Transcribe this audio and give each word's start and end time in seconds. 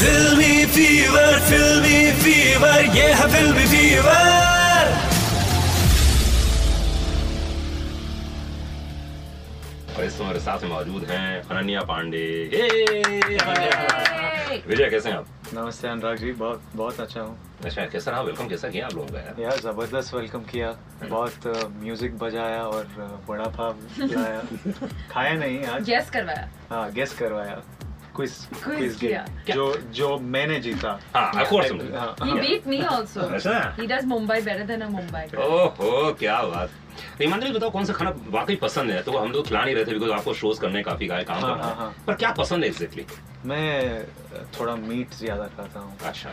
Filmy 0.00 0.64
fever, 0.74 1.30
filmy 1.50 1.98
fever, 2.24 2.76
ये 2.96 3.06
है 3.20 3.26
filmy 3.34 3.64
fever. 3.72 4.26
और 9.96 10.04
इस 10.04 10.18
समय 10.18 10.38
साथ 10.40 10.62
में 10.62 10.70
मौजूद 10.70 11.04
हैं 11.10 11.42
अनन्या 11.50 11.80
पांडे। 11.90 12.20
विजय 14.66 14.88
कैसे 14.90 15.08
हैं 15.08 15.16
आप? 15.16 15.26
नमस्ते 15.54 15.88
अनुराग 15.88 16.16
जी 16.18 16.32
बहुत 16.42 16.62
बहुत 16.74 17.00
अच्छा 17.00 17.20
हूँ। 17.20 17.36
अच्छा 17.64 17.84
कैसा 17.92 18.10
रहा? 18.10 18.20
वेलकम 18.22 18.48
कैसा 18.48 18.68
किया 18.68 18.86
आप 18.86 18.94
लोगों 18.94 19.08
का 19.12 19.20
यार? 19.20 19.40
यार 19.42 19.58
ज़बरदस्त 19.60 20.14
वेलकम 20.14 20.42
किया। 20.52 20.70
बहुत 21.08 21.46
म्यूज़िक 21.82 22.18
बजाया 22.18 22.62
और 22.62 22.84
अ, 22.84 23.30
वड़ा 23.30 23.48
पाव 23.58 23.78
लाया। 24.14 24.42
खाया 25.12 25.34
नहीं 25.42 25.64
आज। 25.74 25.84
गेस 25.90 26.10
करवाया। 26.10 26.48
हाँ 26.70 26.90
गेस 26.92 27.12
करवाया। 27.18 27.60
क्विज 28.18 28.34
क्विज 28.64 28.96
किया। 29.00 29.24
गेम 29.46 29.54
जो 29.56 29.64
जो 29.98 30.16
मैंने 30.34 30.58
जीता 30.60 30.98
हाँ 31.14 31.30
of 31.32 31.48
course. 31.52 31.72
हाँ, 31.94 32.14
he 32.22 32.34
beat 32.40 32.66
me 32.66 32.82
also. 32.94 33.28
अच्छा। 33.28 33.56
he 33.78 33.86
does 33.86 34.04
Mumbai 34.12 34.38
better 34.50 34.66
than 34.72 34.82
a 34.82 34.90
Mumbai 34.98 35.24
ओहो 35.46 36.12
क्या 36.18 36.42
बात 36.42 36.70
ईमानदारी 37.22 37.52
बताओ 37.52 37.70
कौन 37.70 37.84
सा 37.84 37.92
खाना 37.92 38.12
वाकई 38.30 38.54
पसंद 38.62 38.90
है? 38.90 39.02
तो 39.02 39.16
हम 39.16 39.32
लोग 39.32 39.46
खिला 39.46 39.64
नहीं 39.64 39.74
रहे 39.74 39.84
थे 39.84 39.92
बिकॉज़ 39.92 40.10
आपको 40.12 40.34
शोज़ 40.34 40.60
करने 40.60 40.82
काफ़ी 40.82 41.06
गाय 41.06 41.24
काम 41.24 41.40
हाँ, 41.40 41.50
करना 41.50 41.64
हाँ, 41.64 41.70
है 41.70 41.78
हाँ। 41.78 41.94
पर 42.06 42.14
क्या 42.14 42.30
पसंद 42.38 42.64
है 42.64 42.70
एग्जैक्टली 42.70 43.04
मैं 43.46 44.04
थोड़ा 44.58 44.74
मीट 44.76 45.14
ज़्यादा 45.14 45.46
खाता 45.56 45.80
हूँ। 45.80 45.96
अच्छा। 46.08 46.30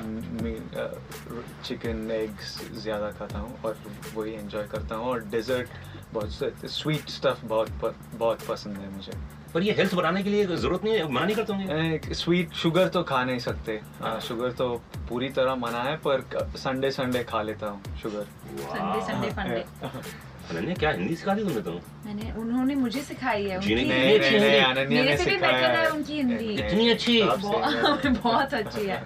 चिकन 1.66 2.12
एग्स 2.12 2.58
ज़्यादा 2.82 3.12
खाता 3.20 3.40
हूँ 3.40 3.62
और 3.66 3.78
वही 4.16 4.34
एंजॉय 4.34 4.64
करता 4.72 4.96
हूँ। 4.96 5.10
और 5.10 5.24
डेजर्ट 5.32 5.70
बहुत 6.14 6.70
स्वीट 6.72 7.10
स्टफ़ 7.20 7.46
बहुत 7.46 7.96
बहुत 8.16 8.46
पसंद 8.48 8.78
है 8.78 8.90
मुझे। 8.96 9.18
पर 9.56 9.64
ये 9.64 9.72
हेल्थ 9.72 9.94
बढ़ाने 9.96 10.22
के 10.24 10.30
लिए 10.30 10.46
ज़रूरत 10.46 10.84
नहीं 10.84 10.94
है 10.94 11.08
मना 11.12 11.26
नहीं 11.26 11.36
करते 11.36 11.54
होंगे? 11.54 12.14
स्वीट 12.14 12.54
शुगर 12.62 12.88
तो 12.88 13.04
खा 13.04 13.24
नहीं 13.24 13.40
सकते। 13.40 13.80
शुगर 14.28 14.52
तो 14.52 14.68
पूरी 15.10 15.30
तरह 15.38 15.56
मना 15.56 15.84
है 15.84 15.96
पर 16.08 16.24
संडे 16.58 16.92
संडे 16.92 17.24
खा 17.24 17.42
लेता 17.42 17.68
हूँ 17.68 17.98
शुगर 18.02 18.24
संडे 18.76 19.02
संडे 19.06 19.30
फंडे 19.32 19.64
अनन्या 20.50 20.74
क्या 20.76 20.90
हिंदी 20.92 21.16
सिखा 21.16 21.34
दी 21.34 21.44
तुमने 21.44 21.62
तो 21.62 21.72
मैंने 22.06 22.32
उन्होंने 22.32 22.76
मुझे 22.76 23.02
सिखाई 23.02 23.44
है 23.44 23.60
जीने 23.60 23.82
उनकी 23.82 23.94
नहीं, 23.94 24.04
नहीं 24.04 24.20
अच्छी 24.20 24.38
नहीं 24.38 24.50
नहीं 24.50 24.62
नहीं, 24.62 24.74
नहीं, 24.76 24.98
मेरे 24.98 25.16
नहीं, 25.16 25.18
से 25.18 25.36
भी 25.36 25.46
है। 25.46 25.78
है 25.78 25.90
उनकी 25.92 26.14
हिंदी। 26.14 26.50
इतनी 26.56 26.90
अच्छी। 26.90 27.22
बहुत 28.24 28.54
अच्छी 28.54 28.86
है। 28.86 29.02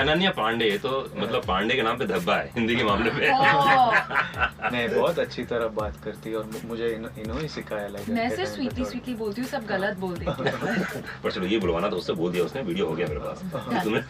अनन्या 0.00 0.30
पांडे 0.36 0.70
तो 0.82 0.90
मतलब 1.16 1.44
पांडे 1.46 1.74
के 1.76 1.82
नाम 1.82 1.96
पे 1.98 2.06
धब्बा 2.06 2.36
है 2.36 2.50
हिंदी 2.54 2.76
के 2.76 2.84
मामले 2.84 3.10
में। 3.10 3.20
नहीं 4.72 4.88
बहुत 4.88 5.18
अच्छी 5.18 5.42
तरह 5.44 5.68
बात 5.78 5.96
करती 6.04 6.30
है 6.30 6.36
और 6.36 6.48
मुझे 6.64 6.88
इन, 6.88 7.08
इन्होंने 7.18 7.42
ही 7.42 7.48
सिखाया 7.48 7.88
लाइक 7.88 8.08
मैं 8.08 8.28
सिर्फ़ 8.36 8.50
स्वीटली 8.50 8.84
स्वीटली 8.84 9.14
बोलती 9.14 9.40
हूँ 9.40 9.48
सब 9.50 9.66
गलत 9.66 9.96
बोल 9.98 10.14
देती 10.16 10.30
हूँ। 10.30 11.02
पर 11.24 11.30
चलो 11.30 11.46
ये 11.46 11.58
बुलवाना 11.58 11.88
तो 11.88 11.96
उससे 11.96 12.12
बोल 12.22 12.32
दिया 12.32 12.44
उसने 12.44 12.62
वीडियो 12.62 12.86
हो 12.86 12.94
गया 12.94 13.06
मेरे 13.08 13.20
पास। 13.20 13.84
तुम्हें 13.84 14.02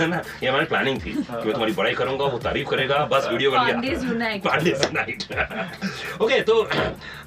है 0.00 0.06
ना? 0.06 0.22
ये 0.42 0.48
हमारी 0.48 0.64
प्लानिंग 0.66 1.00
थी 1.04 1.12
कि 1.12 1.18
मैं 1.34 1.52
तुम्हारी 1.52 1.72
बड़ाई 1.72 1.94
करूँगा 1.94 2.24
वो 2.24 2.38
तारीफ़ 2.48 2.68
करेगा 2.70 3.04
बस 3.12 3.28
वीडियो 3.32 3.50
बन 3.50 3.64
गया. 3.64 3.72
पांडेज 3.74 4.84
यूनाइट 4.84 5.20
ओके 6.22 6.40
तो 6.50 6.62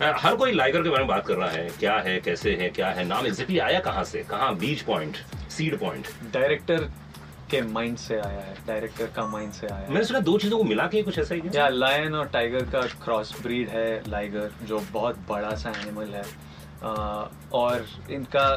हर 0.02 0.36
कोई 0.36 0.52
लाइगर 0.54 0.84
के 0.84 0.90
बारे 0.90 1.04
में 1.04 1.08
बात 1.08 1.26
कर 1.28 1.36
रहा 1.36 1.50
है 1.50 1.68
क्या 1.80 1.98
है 2.06 2.20
कैसे 2.26 2.56
है 2.62 2.70
क्या 2.76 2.90
है 2.98 3.08
नाम 3.08 3.26
एग्जैक्टली 3.28 3.60
आया 3.60 3.80
कहाँ 3.90 4.04
से? 4.04 4.24
कहाँ? 4.30 4.54
बीच 4.58 4.82
पॉइंट 4.84 5.18
सीड 5.52 5.78
पॉइंट 5.80 6.08
डायरेक्टर 6.34 6.88
के 7.52 7.62
माइंड 7.62 7.98
से 7.98 8.18
आया 8.18 8.40
है 8.40 8.56
डायरेक्टर 8.68 9.08
का 9.16 9.26
माइंड 9.28 9.52
से 9.54 9.68
आया 9.68 9.80
है। 9.80 9.90
मैंने 9.90 10.06
सुना 10.06 10.20
दो 10.22 10.38
चीज़ों 10.38 10.58
को 10.58 10.64
मिला 10.64 10.88
के 10.88 11.02
कुछ 11.04 11.20
ऐसा 11.20 11.36
ही 11.36 11.42
या 11.56 11.68
लायन 11.70 12.16
और 12.16 12.28
टाइगर 12.30 12.70
का 12.72 12.82
क्रॉस 13.04 13.34
ब्रीड 13.42 13.70
है 13.70 14.02
लाइगर 14.10 14.52
जो 14.64 14.80
बहुत 14.94 15.20
बड़ा 15.30 15.56
सा 15.56 15.70
एनिमल 15.72 16.14
है। 16.14 16.24
और 17.54 17.86
इनका 18.12 18.48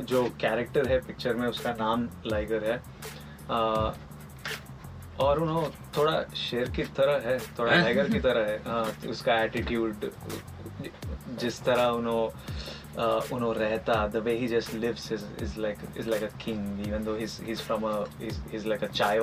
जो 0.00 0.24
कैरेक्टर 0.40 0.88
है 0.88 0.98
पिक्चर 1.06 1.34
में 1.34 1.46
उसका 1.48 1.72
नाम 1.72 2.08
लाइगर 2.26 2.64
है। 2.64 2.80
और 5.20 5.38
उन्होंने 5.38 5.68
थोड़ा 5.96 6.22
शेर 6.36 6.70
की 6.70 6.82
तरह 6.96 7.28
है 7.28 7.38
थोड़ा 7.58 7.72
टाइगर 7.72 8.08
की 8.08 8.20
तरह 8.20 8.50
है। 8.50 8.56
हाँ, 8.66 8.86
उसका 9.08 9.34
एटीट्यूड 9.42 10.10
जिस 11.40 11.62
तरह 11.64 11.86
उन्होंने 11.90 12.71
उन्होंने 12.98 13.58
रहता 13.58 14.06
the 14.06 14.16
way 14.16 14.36
he 14.36 14.48
just 14.48 14.74
lives 14.74 15.12
is 15.12 15.24
is 15.42 15.60
like 15.60 15.78
is 15.96 16.08
like 16.08 16.22
a 16.22 16.26
king 16.26 16.88
even 16.88 17.04
though 17.04 17.18
he's 17.18 17.40
he's 17.48 17.60
from 17.68 17.84
a 17.84 17.94
he's 18.20 18.36
he's 18.54 18.66
like 18.72 18.84
a 18.84 18.92
चाय 18.92 19.18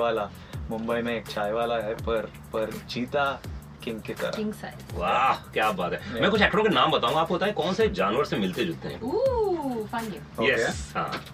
मुंबई 0.70 1.02
में 1.02 1.16
एक 1.16 1.26
चाय 1.26 1.50
है 1.82 1.94
पर 1.94 2.32
पर 2.52 2.70
जीता 2.88 3.40
किंग 3.84 4.00
की 4.00 4.14
तरह। 4.14 4.30
किंग 4.30 4.52
साइज़ 4.52 4.94
वाह 4.94 5.52
क्या 5.52 5.72
बात 5.72 5.92
है। 5.92 6.20
मैं 6.20 6.30
कुछ 6.30 6.42
एक्टरों 6.42 6.62
के 6.62 6.68
नाम 6.68 6.90
बताऊँगा 6.90 7.20
आपको 7.20 7.34
बताएँ 7.34 7.52
कौन 7.52 7.74
से 7.74 7.88
जानवर 7.88 8.24
से 8.24 8.36
मिलते 8.36 8.64
जुलते 8.64 8.88
हैं? 8.88 9.00
Ooh, 9.00 9.94
fun 9.94 10.10
game. 10.10 10.50
यस 10.50 10.92
हाँ। 10.96 11.24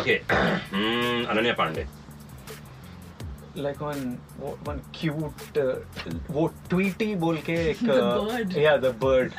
Okay 0.00 0.14
Ananya 0.14 1.52
Pandey 1.52 1.86
like 3.56 3.80
one 3.82 4.16
one 4.66 4.78
cute 4.98 5.58
वो 6.30 6.46
ट्वीटी 6.70 7.14
बोल 7.24 7.36
के 7.48 7.54
एक 7.70 7.78
The 7.82 7.96
bird. 8.28 8.56
या 8.58 8.76
द 8.84 8.94
बर्ड. 9.02 9.32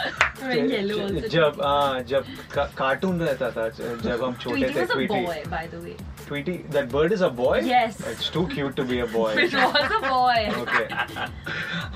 जब 1.35 1.62
हाँ 1.63 2.01
जब 2.12 2.25
का, 2.53 2.63
कार्टून 2.78 3.19
रहता 3.22 3.50
था 3.51 3.68
जब 3.79 4.24
हम 4.24 4.35
छोटे 4.35 4.59
Tweety 4.59 4.75
थे 4.75 4.81
was 4.81 4.90
a 4.90 4.94
Tweety 4.94 5.25
boy, 5.25 5.38
by 5.56 5.63
the 5.74 5.81
way. 5.85 5.96
Tweety 6.28 6.51
that 6.74 6.91
bird 6.91 7.13
is 7.13 7.24
a 7.24 7.29
boy 7.41 7.62
Yes. 7.69 8.01
It's 8.12 8.31
too 8.34 8.46
cute 8.53 8.75
to 8.75 8.84
be 8.91 9.00
a 9.00 9.06
boy 9.13 9.35
It 9.46 9.56
was 9.56 9.96
a 9.97 10.01
boy. 10.07 10.62
Okay 10.62 10.84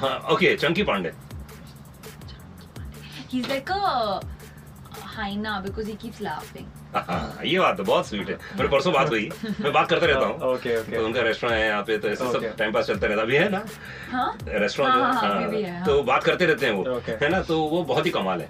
हाँ 0.06 0.18
okay 0.34 0.56
Chunky 0.66 0.84
Pandey 0.92 1.12
He's 3.30 3.48
like 3.50 3.70
a 3.70 4.22
hyena 5.16 5.62
because 5.64 5.88
he 5.92 5.96
keeps 6.04 6.20
laughing. 6.22 6.68
हाँ, 6.96 7.40
ये 7.46 7.60
बात 7.60 7.78
तो 7.78 7.84
बहुत 7.84 8.08
sweet 8.08 8.30
है। 8.30 8.36
मेरे 8.56 8.68
परसों 8.70 8.94
बात 8.94 9.10
हुई। 9.10 9.30
मैं 9.62 9.72
बात 9.74 9.90
करते 9.90 10.08
रहता 10.08 10.26
हूँ। 10.26 10.54
ओके 10.54 10.76
तो 10.76 10.82
ओके 10.82 10.98
उनका 10.98 11.22
रेस्टोरेंट 11.22 11.60
है 11.60 11.68
यहाँ 11.68 11.84
पे 11.84 11.98
तो 11.98 12.10
ऐसे 12.10 12.32
सब 12.32 12.56
टाइम 12.58 12.72
पास 12.74 12.88
चलता 12.88 13.08
रहता 13.08 13.24
भी 13.24 13.36
है 13.36 13.50
ना? 13.50 13.64
हाँ? 14.12 14.38
रेस्टोरेंट 14.48 14.96
हाँ, 14.96 15.14
हाँ। 15.14 15.86
तो 15.86 16.02
बात 16.04 16.24
करते 16.24 16.46
रहते 16.46 16.66
हैं 16.66 16.74
वो। 16.74 17.02
है 17.22 17.30
ना? 17.30 17.42
तो 17.42 17.60
वो 17.60 17.84
बहुत 17.84 18.06
ही 18.06 18.12
कमाल 18.12 18.42
है। 18.42 18.50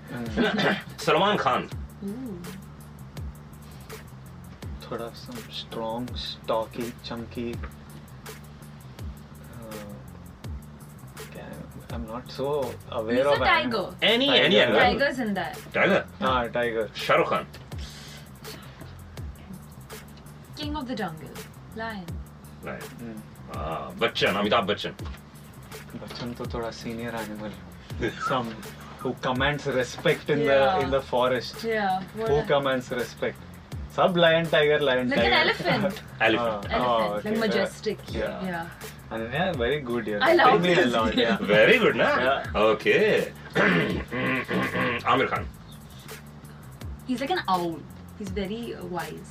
है 0.59 0.81
सलमान 1.05 1.37
खान। 1.37 1.67
थोड़ा 4.89 5.07
सा 5.19 5.33
strong 5.53 6.15
stocky 6.17 6.91
Chunky 7.05 7.51
I 11.87 11.95
am 11.95 12.05
not 12.11 12.29
so 12.31 12.45
He's 13.09 13.19
a 13.19 13.25
of 13.25 13.39
tiger. 13.39 13.83
Any 14.03 14.27
Tiger. 14.27 14.39
Any 14.45 14.55
animal 14.55 14.79
Tiger's 14.79 15.19
in 15.25 15.33
that. 15.37 15.59
Tiger 15.73 16.03
हाँ 16.21 16.47
tiger 16.49 16.89
Shahrukh 16.97 17.29
Khan. 17.29 17.45
King 20.56 20.76
of 20.76 20.86
the 20.88 20.94
jungle. 20.94 21.30
Lion. 21.76 22.06
Right. 22.64 22.82
Hmm. 23.02 23.20
हाँ, 23.56 23.94
बच्चन 24.00 24.34
अमिताभ 24.40 24.64
बच्चन 24.66 24.92
बच्चन 26.02 26.32
तो 26.38 26.44
थोड़ा 26.54 26.70
senior 26.80 27.14
animal 27.20 28.10
some 28.28 28.52
who 29.02 29.10
commands 29.26 29.64
respect 29.76 30.28
in 30.34 30.42
Yeah. 30.42 30.50
the 30.50 30.82
in 30.84 30.90
the 30.94 31.00
forest 31.12 31.64
Yeah. 31.70 32.04
What 32.20 32.30
who 32.32 32.36
a- 32.42 32.44
commands 32.50 32.90
respect 32.98 33.48
सब 33.96 34.16
lion 34.24 34.46
tiger 34.52 34.78
lion 34.88 35.10
Like 35.10 35.18
an 35.18 35.24
tiger 35.24 35.40
elephant. 35.40 35.68
Elephant 35.68 36.00
हाँ, 36.20 36.28
Elephant. 36.28 36.74
oh, 36.80 36.98
like 37.14 37.26
okay, 37.26 37.34
majestic. 37.40 38.04
yeah. 38.18 38.46
Yeah. 38.50 39.16
and 39.16 39.34
yeah 39.38 39.50
very 39.62 39.80
good 39.90 40.06
yeah 40.12 40.22
I 40.28 40.34
love 40.36 40.52
Take 40.52 40.62
me 40.68 40.74
this. 40.76 40.86
along, 40.92 41.10
yeah 41.22 41.42
very 41.50 41.78
good 41.84 41.96
ना 42.02 42.06
Yeah. 42.22 42.56
Okay 42.62 42.96
Aamir 45.14 45.26
Khan 45.34 45.46
He's 47.06 47.20
like 47.20 47.32
an 47.34 47.40
owl. 47.52 47.72
He's 48.18 48.28
very 48.34 48.58
uh, 48.80 48.84
wise. 48.96 49.30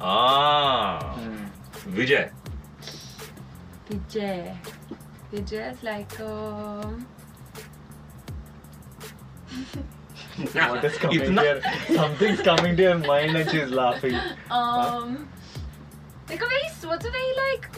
हाँ 0.00 1.14
Hmm. 1.16 1.94
Vijay 1.96 2.30
Vijay. 3.90 4.56
Vijay 5.32 5.62
is 5.72 5.80
like 5.82 6.12
um, 6.20 7.06
what 10.70 10.84
is 10.84 10.98
coming 10.98 11.20
इतना 11.22 11.42
here 11.42 11.96
something's 11.96 12.40
coming 12.48 12.76
to 12.76 12.82
your 12.82 12.98
mind 12.98 13.36
and 13.40 13.50
she's 13.50 13.72
laughing 13.80 14.14
um 14.58 15.16
like 16.30 16.44
a 16.46 16.50
very 16.52 16.70
what's 16.92 17.10
a 17.10 17.12
very 17.16 17.32
like 17.40 17.68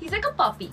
he's 0.00 0.12
like 0.12 0.26
a 0.26 0.32
puppy. 0.42 0.70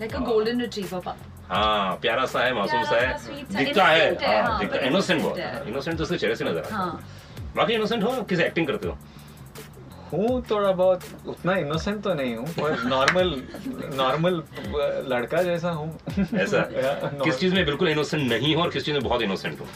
Like 0.00 0.14
a 0.14 0.18
Ah. 0.18 0.24
golden 0.30 0.58
retriever 0.66 1.00
puppy. 1.08 1.24
हाँ 1.50 1.96
प्यारा 2.00 2.24
सा 2.32 2.40
है 2.44 2.52
मासूम 2.54 2.82
सा 2.84 2.96
है 3.00 3.36
दिखता 3.64 3.84
है 3.86 4.08
हाँ 4.24 4.42
हाँ, 4.48 4.58
दिखता 4.60 4.78
इनोसेंट 4.86 5.20
innocent 5.20 5.38
बहुत 5.38 5.68
इनोसेंट 5.68 5.96
तो 5.98 6.04
उसके 6.04 6.16
चेहरे 6.18 6.36
से 6.36 6.44
नज़र 6.44 6.58
आता 6.58 6.74
है 6.74 6.80
हाँ 6.80 7.04
बाकी 7.56 7.72
इनोसेंट 7.74 8.02
हो 8.04 8.22
किसी 8.32 8.42
एक्टिंग 8.42 8.66
करते 8.66 8.88
हो 8.88 8.98
हूँ 10.12 10.42
थोड़ा 10.50 10.72
बहुत 10.72 11.00
उतना 11.26 11.56
इनोसेंट 11.56 12.02
तो 12.02 12.14
नहीं 12.14 12.36
हूँ 12.36 12.46
पर 12.46 12.82
नॉर्मल 12.84 13.42
नॉर्मल 13.94 14.42
लड़का 15.14 15.42
जैसा 15.42 15.70
हूँ। 15.70 15.98
ऐसा। 16.18 16.60
किस 17.24 17.38
चीज़ 17.38 17.54
में 17.54 17.64
बिल्कुल 17.66 17.88
इनोसेंट 17.88 18.28
नहीं 18.32 18.54
हो 18.56 18.62
और 18.62 18.70
किस 18.70 18.84
चीज़ 18.84 18.94
में 18.94 19.04
बहुत 19.04 19.22
इनोसेंट 19.22 19.60
हो? 19.60 19.66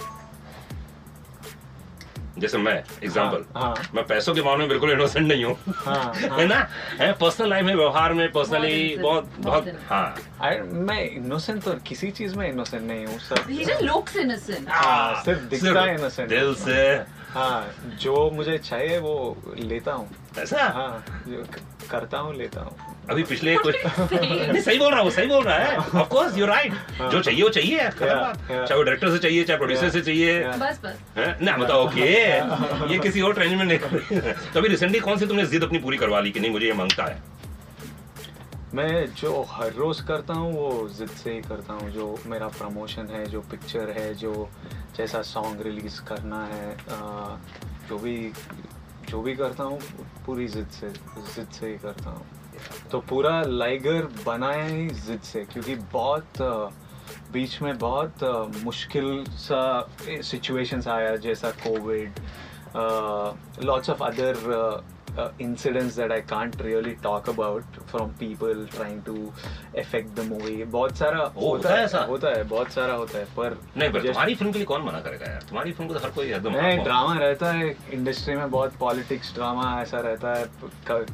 जैसे 2.38 2.58
मैं 2.58 2.72
एग्जांपल 3.04 3.44
हाँ, 3.54 3.62
हाँ. 3.62 3.74
मैं 3.94 4.06
पैसों 4.06 4.34
के 4.34 4.42
मामले 4.42 4.58
में 4.58 4.68
बिल्कुल 4.68 4.90
इनोसेंट 4.90 5.28
नहीं 5.28 5.44
हूँ। 5.44 5.56
हाँ, 5.74 6.14
है। 6.14 6.46
ना? 6.46 6.56
है 7.00 7.12
पर्सनल 7.12 7.48
लाइफ 7.50 7.64
में 7.64 7.74
व्यवहार 7.74 8.12
में 8.12 8.32
पर्सनली 8.32 8.96
बहुत 8.96 9.28
बहुत 9.38 9.66
हाँ। 9.88 10.16
I- 10.44 10.60
मैं 10.72 11.10
इनोसेंट 11.10 11.62
तो 11.62 11.72
किसी 11.86 12.10
चीज़ 12.10 12.36
में 12.36 12.48
इनोसेंट 12.48 12.82
नहीं 12.82 13.06
हूँ 13.06 13.18
सब 13.18 13.36
He 13.36 13.66
just 13.68 13.84
looks 13.90 14.16
innocent. 14.24 14.68
हाँ, 14.68 15.22
सिर्फ़ 15.24 15.40
दिखता 15.40 15.80
है 15.82 15.96
innocent. 15.98 16.28
दिल 16.28 16.54
से। 16.54 17.21
हाँ 17.34 17.94
जो 18.00 18.30
मुझे 18.34 18.56
चाहिए 18.58 18.98
वो 18.98 19.14
लेता 19.58 19.92
हूँ। 19.92 20.08
ऐसा? 20.38 20.64
हाँ 20.74 21.04
जो 21.28 21.44
करता 21.90 22.18
हूँ 22.18 22.34
लेता 22.36 22.60
हूँ। 22.60 22.76
अभी 23.10 23.22
पिछले 23.22 23.54
कुछ 23.56 23.74
नहीं 24.12 24.60
सही 24.60 24.78
बोल 24.78 24.92
रहा 24.92 25.00
हूँ 25.00 25.10
सही 25.10 25.26
बोल 25.26 25.44
रहा 25.44 25.56
है। 25.58 25.76
ऑफ़ 25.76 26.08
कोर्स 26.08 26.36
यू 26.38 26.46
राइट 26.46 26.72
जो 27.12 27.20
चाहिए 27.20 27.42
वो 27.42 27.48
चाहिए. 27.48 27.78
चाहे 27.78 28.74
वो 28.74 28.82
डायरेक्टर 28.82 29.10
से 29.10 29.18
चाहिए 29.18 29.44
चाहे 29.44 29.58
प्रोड्यूसर 29.58 29.90
से 29.90 30.00
चाहिए। 30.00 30.38
बस 30.44 30.80
बस। 30.84 31.36
ना 31.42 31.56
बताओ 31.56 31.86
ओके 31.86 32.10
ये 32.92 32.98
किसी 32.98 33.20
और 33.20 33.34
ट्रेनिंग 33.34 33.58
में 33.58 33.64
नहीं 33.66 33.78
तो 34.52 34.58
अभी 34.60 34.68
रिसेंटली 34.68 35.00
कौन 35.00 35.18
सी 35.18 35.26
तुमने 35.26 35.46
जिद 35.46 35.62
अपनी 35.64 35.78
पूरी 35.78 35.96
करवा 35.96 36.20
ली 36.20 36.30
कि 36.30 36.40
नहीं 36.40 36.50
मुझे 36.50 36.66
ये 36.66 36.72
माँगता 36.72 37.04
है? 37.04 37.22
मैं 38.74 39.06
जो 39.14 39.42
हर 39.50 39.72
रोज 39.74 40.00
करता 40.00 40.34
हूँ, 40.34 40.52
वो 40.52 40.88
जिद 40.88 41.08
से 41.08 41.32
ही 41.32 41.40
करता 41.42 41.72
हूँ। 41.72 41.90
जो 41.90 42.06
मेरा 42.26 42.46
प्रमोशन 42.48 43.06
है, 43.06 43.24
जो 43.26 43.40
पिक्चर 43.50 43.90
है, 43.90 44.14
जो 44.14 44.48
जैसा 44.96 45.20
सॉन्ग 45.22 45.60
रिलीज़ 45.62 46.00
करना 46.02 46.44
है 46.46 46.76
जो 47.88 47.98
भी 47.98 48.16
जो 49.08 49.20
भी 49.22 49.34
करता 49.36 49.64
हूँ, 49.64 49.78
पूरी 50.26 50.46
जिद 50.48 50.68
से 50.70 50.88
जिद 50.88 51.48
से 51.52 51.66
ही 51.66 51.76
करता 51.78 52.10
हूँ। 52.10 52.24
तो 52.90 53.00
पूरा 53.00 53.40
लाइगर 53.42 54.06
बनाया 54.26 54.64
ही 54.64 54.88
जिद 54.88 55.20
से, 55.20 55.44
क्योंकि 55.44 55.74
बहुत 55.92 56.42
बीच 57.32 57.60
में 57.62 57.76
बहुत 57.78 58.24
मुश्किल 58.64 59.24
सा 59.28 59.62
सिचुएशंस 60.02 60.88
आया, 60.88 61.14
जैसा 61.18 61.50
covid 61.66 62.20
lots 63.64 63.90
of 63.90 64.02
other 64.04 64.34
incidents 65.38 65.96
that 65.96 66.10
I 66.10 66.20
can't 66.22 66.54
really 66.64 66.92
talk 67.06 67.28
about 67.28 67.78
from 67.90 68.12
people 68.20 68.60
trying 68.74 69.00
to 69.08 69.16
affect 69.82 70.14
the 70.18 70.24
movie. 70.28 70.64
बहुत 70.64 70.96
सारा 70.96 71.20
ओ, 71.20 71.48
होता 71.48 71.74
है 71.74 71.84
ऐसा? 71.84 72.00
होता 72.10 72.28
है 72.36 72.42
बहुत 72.44 72.70
सारा 72.72 72.94
होता 72.94 73.18
है 73.18 73.24
पर 73.36 73.58
नहीं 73.76 73.90
पर 73.92 74.02
तुम्हारी 74.02 74.34
फ़िल्म 74.34 74.52
के 74.52 74.58
लिए 74.58 74.66
कौन 74.66 74.82
मना 74.86 75.00
करेगा 75.00 75.30
यार? 75.32 75.42
तुम्हारी 75.48 75.72
फ़िल्म 75.72 75.88
को 75.88 75.98
तो 75.98 76.04
हर 76.06 76.12
कोई 76.14 76.32
एकदम 76.32 76.56
नहीं 76.56 76.78
ड्रामा 76.84 77.18
रहता 77.18 77.52
है 77.52 77.76
इंडस्ट्री 77.92 78.34
में 78.34 78.50
बहुत 78.50 78.76
पॉलिटिक्स 78.80 79.34
ड्रामा 79.34 79.80
ऐसा 79.82 80.00
रहता 80.08 80.34
है 80.34 80.46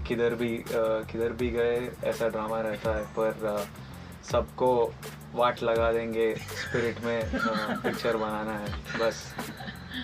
किधर 0.08 0.34
भी 0.34 0.56
किधर 0.70 1.32
भी 1.40 1.50
गए 1.50 1.90
ऐसा 2.04 2.28
ड्रामा 2.28 2.60
रहता 2.60 2.96
है 2.96 3.04
पर 3.18 3.66
सबको 4.30 4.70
वाट 5.34 5.62
लगा 5.62 5.90
देंगे 5.92 6.34
स्पिरिट 6.36 7.04
में 7.04 7.20
पिक्चर 7.82 8.16
बनाना 8.16 8.58
है 8.58 8.98
बस। 9.00 9.34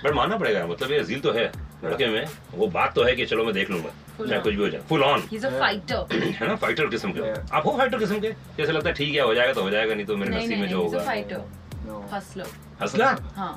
बट 0.04 0.14
मानना 0.14 0.36
पड़ेगा 0.36 0.66
मतलब 0.66 0.90
ये 0.92 1.02
जील 1.04 1.20
तो 1.20 1.32
है। 1.32 1.50
लड़के 1.84 2.06
में 2.08 2.24
वो 2.54 2.66
बात 2.76 2.94
तो 2.94 3.02
है 3.04 3.14
कि 3.16 3.26
चलो 3.26 3.44
मैं 3.44 3.54
देख 3.54 3.70
लूँगा 3.70 3.90
चाहे 4.18 4.40
कुछ 4.40 4.54
भी 4.54 4.62
हो 4.62 4.68
जाए 4.70 4.80
फुल 4.88 5.02
ऑन 5.04 5.22
He's 5.32 5.44
है 6.40 6.46
ना 6.48 6.54
फाइटर 6.56 6.86
किस्म 6.88 7.12
के 7.12 7.20
Yeah. 7.20 7.52
आप 7.54 7.66
हो 7.66 7.76
फाइटर 7.78 7.98
किस्म 7.98 8.18
के 8.20 8.30
जैसे 8.58 8.72
लगता 8.72 8.88
है 8.88 8.94
ठीक 8.94 9.14
है 9.14 9.22
हो 9.22 9.34
जाएगा 9.34 9.52
तो 9.52 9.62
हो 9.62 9.70
जाएगा 9.70 9.94
नहीं 9.94 10.06
तो 10.06 10.16
मेरे 10.16 10.36
नसीब 10.36 10.58
में 10.58 10.68
जो 10.68 10.76
नहीं. 10.78 10.88
He's 10.88 10.94
a 10.94 10.98
होगा 10.98 11.12
fighter. 11.12 11.40
no. 11.88 12.02
Hustler. 12.14 12.48
हंसला 12.80 13.10
हाँ. 13.36 13.52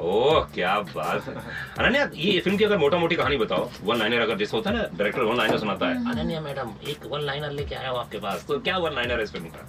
ओह 0.00 0.44
क्या 0.54 0.78
बात 0.94 1.26
है 1.28 1.34
अनन्या 1.78 2.08
ये 2.14 2.38
फ़िल्म 2.40 2.56
की 2.58 2.64
अगर 2.64 2.78
मोटा 2.78 2.98
मोटी 2.98 3.16
कहानी 3.16 3.36
बताओ 3.38 3.68
वन 3.84 3.98
लाइनर 3.98 4.20
अगर 4.20 4.36
जैसे 4.38 4.56
होता 4.56 4.70
है 4.70 4.76
ना 4.76 4.82
डायरेक्टर 4.92 5.22
वन 5.22 5.36
लाइनर 5.36 5.58
सुनाता 5.58 5.88
है 5.88 6.10
अनन्या 6.12 6.40
मैडम 6.40 6.70
एक 6.90 7.04
वन 7.10 7.20
लाइनर 7.26 7.50
लेके 7.58 7.74
आया 7.74 7.90
हूँ 7.90 7.98
आपके 7.98 8.18
पास 8.18 8.46
तो 8.48 8.58
क्या 8.60 8.76
वन 8.84 8.94
लाइनर 8.94 9.18
है 9.18 9.24
इस 9.24 9.32
फ़िल्म 9.32 9.48
का 9.48 9.66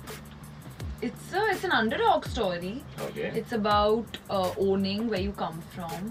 It's 1.06 1.34
a 1.34 1.42
it's 1.54 1.64
an 1.68 1.72
underdog 1.78 2.26
story. 2.34 2.70
Okay 3.06 3.32
It's 3.40 3.56
about 3.56 4.20
uh, 4.30 4.52
owning 4.66 5.02
where 5.14 5.24
you 5.24 5.34
come 5.42 5.58
from. 5.74 6.06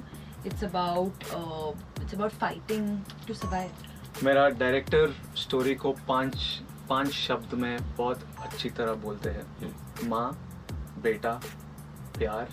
It's 0.44 0.62
about 0.66 1.24
uh, 1.34 1.72
it's 2.02 2.14
about 2.14 2.32
fighting 2.38 2.86
to 3.26 3.34
survive. 3.34 3.72
मेरा 4.24 4.48
डायरेक्टर 4.60 5.14
स्टोरी 5.36 5.74
को 5.74 5.92
पाँच 6.08 6.36
पाँच 6.88 7.10
शब्द 7.14 7.54
में 7.58 7.96
बहुत 7.96 8.24
अच्छी 8.42 8.70
तरह 8.78 8.94
बोलते 9.04 9.30
हैं। 9.30 10.08
माँ 10.08 10.30
बेटा 11.02 11.32
प्यार 12.18 12.48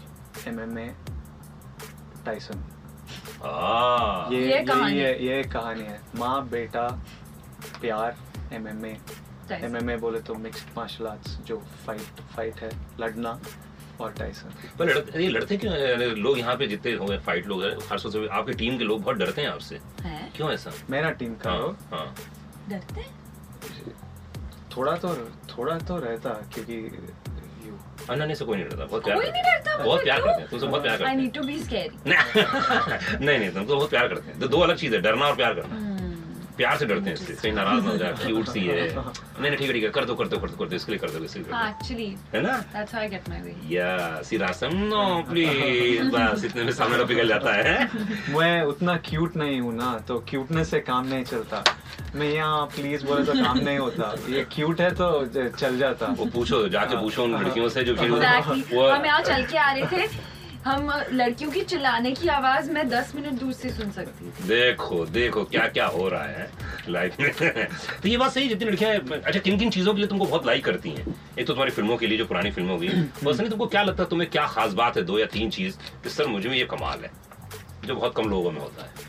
एमएमए 0.47 0.87
टाइसन 2.25 2.63
हाँ। 3.43 4.31
ये 4.31 4.39
ये 4.39 4.53
ये 4.53 4.63
कहानी। 4.65 4.97
ये 4.97 5.13
ये 5.27 5.43
कहानी 5.53 5.81
है। 5.81 5.99
माँ 6.15 6.47
बेटा 6.49 6.87
प्यार 7.81 8.17
एमएमए 8.53 8.97
Tyson. 9.49 9.63
एमएमए 9.65 9.95
बोले 9.97 10.19
तो 10.21 10.35
मिक्स्ड 10.35 10.77
मार्शल 10.77 11.07
आर्ट्स 11.07 11.37
जो 11.47 11.57
फाइट 11.85 12.21
फाइट 12.35 12.59
है 12.59 12.69
लड़ना। 12.99 13.39
और 14.01 14.13
टाइसन 14.17 14.49
पर 14.79 14.85
लड़ते 14.85 15.23
ये 15.23 15.29
लड़ते 15.29 15.57
क्यों 15.57 15.73
हैं? 15.73 15.97
लोग 16.15 16.37
यहाँ 16.39 16.55
पे 16.55 16.67
जितने 16.67 16.93
हो 16.93 17.05
गए 17.05 17.17
फाइट 17.17 17.47
लोग 17.47 17.63
हैं 17.63 17.77
खासतौर 17.79 18.11
से 18.11 18.27
आपकी 18.27 18.53
टीम 18.53 18.77
के 18.77 18.83
लोग 18.83 19.01
बहुत 19.03 19.15
डरते 19.17 19.41
हैं 19.41 19.49
आपसे। 19.49 19.79
हैं? 20.01 20.31
क्यों 20.35 20.51
ऐसा? 20.51 20.71
मेरा 20.89 21.11
टीम 21.21 21.33
का 21.45 21.51
हाँ 21.51 21.77
हाँ। 21.91 22.15
डरते 22.69 23.05
थोड़ा 24.77 24.95
तो 24.95 25.13
थोड़ा 25.57 25.77
तो 25.79 25.97
रहता 25.97 26.29
क्योंकि 26.53 26.73
यू 27.67 27.77
अनन्या 28.09 28.35
से 28.35 28.45
कोई 28.45 28.57
नहीं 28.57 28.69
डरता 28.69 28.85
बहुत 28.85 29.03
प्यार 29.03 29.17
करते 29.17 29.31
नहीं 29.31 29.43
हैं। 29.43 29.53
डरता 29.63 29.83
बहुत 29.83 30.03
प्यार 30.03 30.21
करते 30.21 30.41
हैं 30.41 30.49
तुमसे 30.49 30.67
बहुत 30.67 30.81
प्यार 30.81 30.97
करते 30.97 31.11
हैं। 31.11 31.17
need 31.19 31.33
to 31.37 31.43
be 31.47 31.55
scary. 31.63 31.91
नहीं 33.21 33.39
नहीं 33.39 33.49
तुमको 33.51 33.75
बहुत 33.75 33.89
प्यार 33.89 34.07
करते 34.07 34.31
हैं। 34.31 34.39
तो 34.39 34.47
दो 34.47 34.59
अलग 34.59 34.75
चीज़ 34.77 34.95
है 34.95 35.01
डरना 35.01 35.25
और 35.25 35.35
प्यार 35.35 35.53
करना। 35.53 35.79
Hmm. 35.79 35.88
प्यार 36.59 36.77
से 36.77 36.85
डरते 36.85 37.09
हैं 37.09 37.13
इसलिए। 37.15 37.37
कहीं 37.41 37.53
नाराज़ 37.53 37.83
ना 37.83 37.91
हो 37.91 37.97
जाए 37.97 38.13
क्यूट 38.21 38.47
सी 38.49 38.59
है। 38.59 38.85
नहीं 38.85 39.49
नहीं 39.49 39.57
ठीक 39.57 39.67
है 39.67 39.73
ठीक 39.73 39.83
है 39.83 39.89
कर 39.97 40.05
दो 40.05 40.15
कर 40.15 40.27
दो 40.27 40.37
कर 40.37 40.49
दो 40.49 40.57
कर 40.57 40.69
दो 40.69 40.75
इसके 40.75 40.91
लिए 40.91 40.99
कर 40.99 41.09
दो 41.09 41.23
इसके 41.25 41.39
लिए 41.39 41.47
कर 41.47 41.53
दो। 41.53 41.59
Actually, 41.69 42.09
है 42.33 42.41
ना? 42.41 42.55
that's 42.73 42.95
how 42.95 43.03
I 43.03 43.09
get 43.13 43.29
my 43.33 43.39
way. 43.43 43.55
या 43.71 44.21
सिरासम 44.29 44.75
नो 44.93 45.03
प्लीज़ 45.29 46.09
बस 46.15 46.43
इतने 46.45 46.63
में 46.63 46.71
सामने 46.79 47.05
पिघल 47.05 47.27
जाता 47.27 47.53
है। 47.53 47.89
मैं 48.37 48.61
उतना 48.73 48.95
क्यूट 49.09 49.35
नहीं 49.37 49.59
हूँ 49.61 49.73
ना 49.75 49.91
तो 50.07 50.19
क्यूटनेस 50.29 50.71
से 50.71 50.79
काम 50.91 51.07
नहीं 51.07 51.23
चलता। 51.31 51.63
मैं 52.15 52.29
यहाँ 52.29 52.65
प्लीज़ 52.75 53.05
बोले 53.05 53.23
तो 53.25 53.33
काम 53.43 53.57
नहीं 53.59 53.77
होता। 53.77 54.13
ये 54.29 54.45
क्यूट 54.53 54.81
है 54.81 54.89
तो 54.95 55.07
चल 55.49 55.77
जाता। 55.77 56.13
वो 56.19 56.25
पूछो 56.33 56.67
जाके 56.69 57.01
पूछो 57.01 57.23
उन 57.23 57.35
लड़कियों 57.35 57.69
से 57.69 57.83
जो 57.83 57.95
फिर. 57.95 58.11
वो 58.11 58.89
हम 58.89 59.05
यहाँ 59.05 59.21
चल 59.21 59.45
के 59.45 59.57
आ 59.57 59.71
रहे 59.71 59.85
थे। 59.91 60.07
हम 60.65 60.89
लड़कियों 61.11 61.51
की 61.51 61.61
चिल्लाने 61.61 62.11
की 62.11 62.27
आवाज़ 62.27 62.71
मैं 62.71 62.87
दस 62.89 63.11
मिनट 63.15 63.39
दूर 63.39 63.51
से 63.53 63.69
सुन 63.69 63.91
सकती 63.91 64.25
थी। 64.25 64.47
देखो 64.47 65.05
देखो 65.05 65.43
क्या 65.43 65.67
क्या 65.67 65.85
हो 65.87 66.07
रहा 66.09 66.23
है 66.23 66.49
लाइफ 66.89 67.19
में। 67.19 67.31
तो 68.03 68.07
ये 68.09 68.17
बात 68.17 68.31
सही 68.31 68.47
जितनी 68.47 68.69
लड़कियाँ 68.69 68.93
अच्छा 68.93 69.39
किन 69.39 69.57
किन 69.59 69.69
चीज़ों 69.69 69.93
के 69.93 69.99
लिए 69.99 70.07
तुमको 70.07 70.25
बहुत 70.25 70.45
लाइक 70.45 70.65
करती 70.65 70.89
हैं? 70.89 71.15
एक 71.39 71.47
तो 71.47 71.53
तुम्हारी 71.53 71.71
फ़िल्मों 71.71 71.97
के 71.97 72.07
लिए 72.07 72.17
जो 72.17 72.25
पुरानी 72.25 72.51
फ़िल्में 72.51 72.71
होगी। 72.71 72.89
पर्सनली 73.25 73.49
तुमको 73.53 73.67
क्या 73.67 73.83
लगता 73.83 74.03
है 74.03 74.09
तुम्हें 74.09 74.29
क्या 74.29 74.45
खास 74.47 74.73
बात 74.73 74.97
है 74.97 75.03
दो 75.03 75.19
या 75.19 75.25
तीन 75.25 75.49
चीज़ 75.49 75.77
कि 76.03 76.09
सर 76.09 76.27
मुझे 76.27 76.49
में 76.49 76.57
ये 76.57 76.65
कमाल 76.65 76.99
है 77.03 77.11
जो 77.85 77.95
बहुत 77.95 78.13
कम 78.17 78.29
लोगों 78.29 78.51
में 78.51 78.59
होता 78.61 78.83
है? 78.83 79.07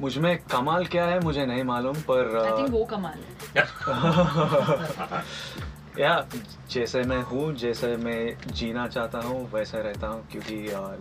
मुझमें 0.00 0.36
कमाल 0.38 0.86
क्या 0.86 1.04
है 1.04 1.20
मुझे 1.20 1.46
नहीं 1.46 1.62
मालूम 1.64 1.94
पर 2.10 2.36
आई 2.38 2.58
थिंक 2.58 2.70
वो 2.70 2.84
कमाल 2.84 3.18
है। 3.56 3.64
या 5.98 6.14
जैसे 6.70 7.02
मैं 7.02 7.22
हूँ 7.22 7.52
जैसे 7.56 7.96
मैं 7.96 8.52
जीना 8.52 8.86
चाहता 8.86 9.18
हूँ 9.18 9.38
वैसे 9.52 9.78
रहता 9.82 10.06
हूँ 10.06 10.26
क्योंकि 10.32 10.56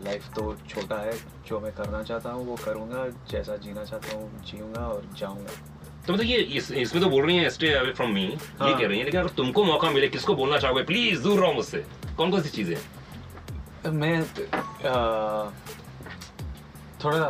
लाइफ 0.05 0.27
तो 0.35 0.55
छोटा 0.69 0.95
है। 0.95 1.13
जो 1.47 1.59
मैं 1.59 1.71
करना 1.71 2.01
चाहता 2.03 2.31
हूँ 2.31 2.45
वो 2.47 2.55
करूँगा। 2.65 3.07
जैसा 3.31 3.55
जीना 3.57 3.83
चाहता 3.83 4.15
हूँ 4.17 4.43
जीऊँगा 4.45 4.87
और 4.87 5.07
जाऊँगा। 5.19 5.53
तो 6.07 6.13
मतलब 6.13 6.25
ये 6.25 6.37
इस, 6.37 6.71
इसमें 6.71 7.03
तो 7.03 7.09
बोल 7.09 7.25
रही 7.25 7.37
है 7.37 7.49
स्टे 7.49 7.73
अवे 7.73 7.91
फ्रॉम 7.93 8.11
मी 8.11 8.23
ये 8.23 8.37
हाँ। 8.59 8.77
कह 8.79 8.87
रही 8.87 8.97
है 8.99 9.03
लेकिन 9.05 9.19
अगर 9.19 9.29
तुमको 9.37 9.63
मौका 9.63 9.89
मिले 9.91 10.07
किसको 10.07 10.35
बोलना 10.35 10.57
चाहोगे? 10.57 10.83
प्लीज़ 10.83 11.21
दूर 11.23 11.39
रहो 11.39 11.53
मुझसे। 11.53 11.83
कौन 12.17 12.31
कौन 12.31 12.41
सी 12.41 12.49
चीज़ें 12.49 13.91
मैं 13.91 14.23
थोड़ा 17.03 17.29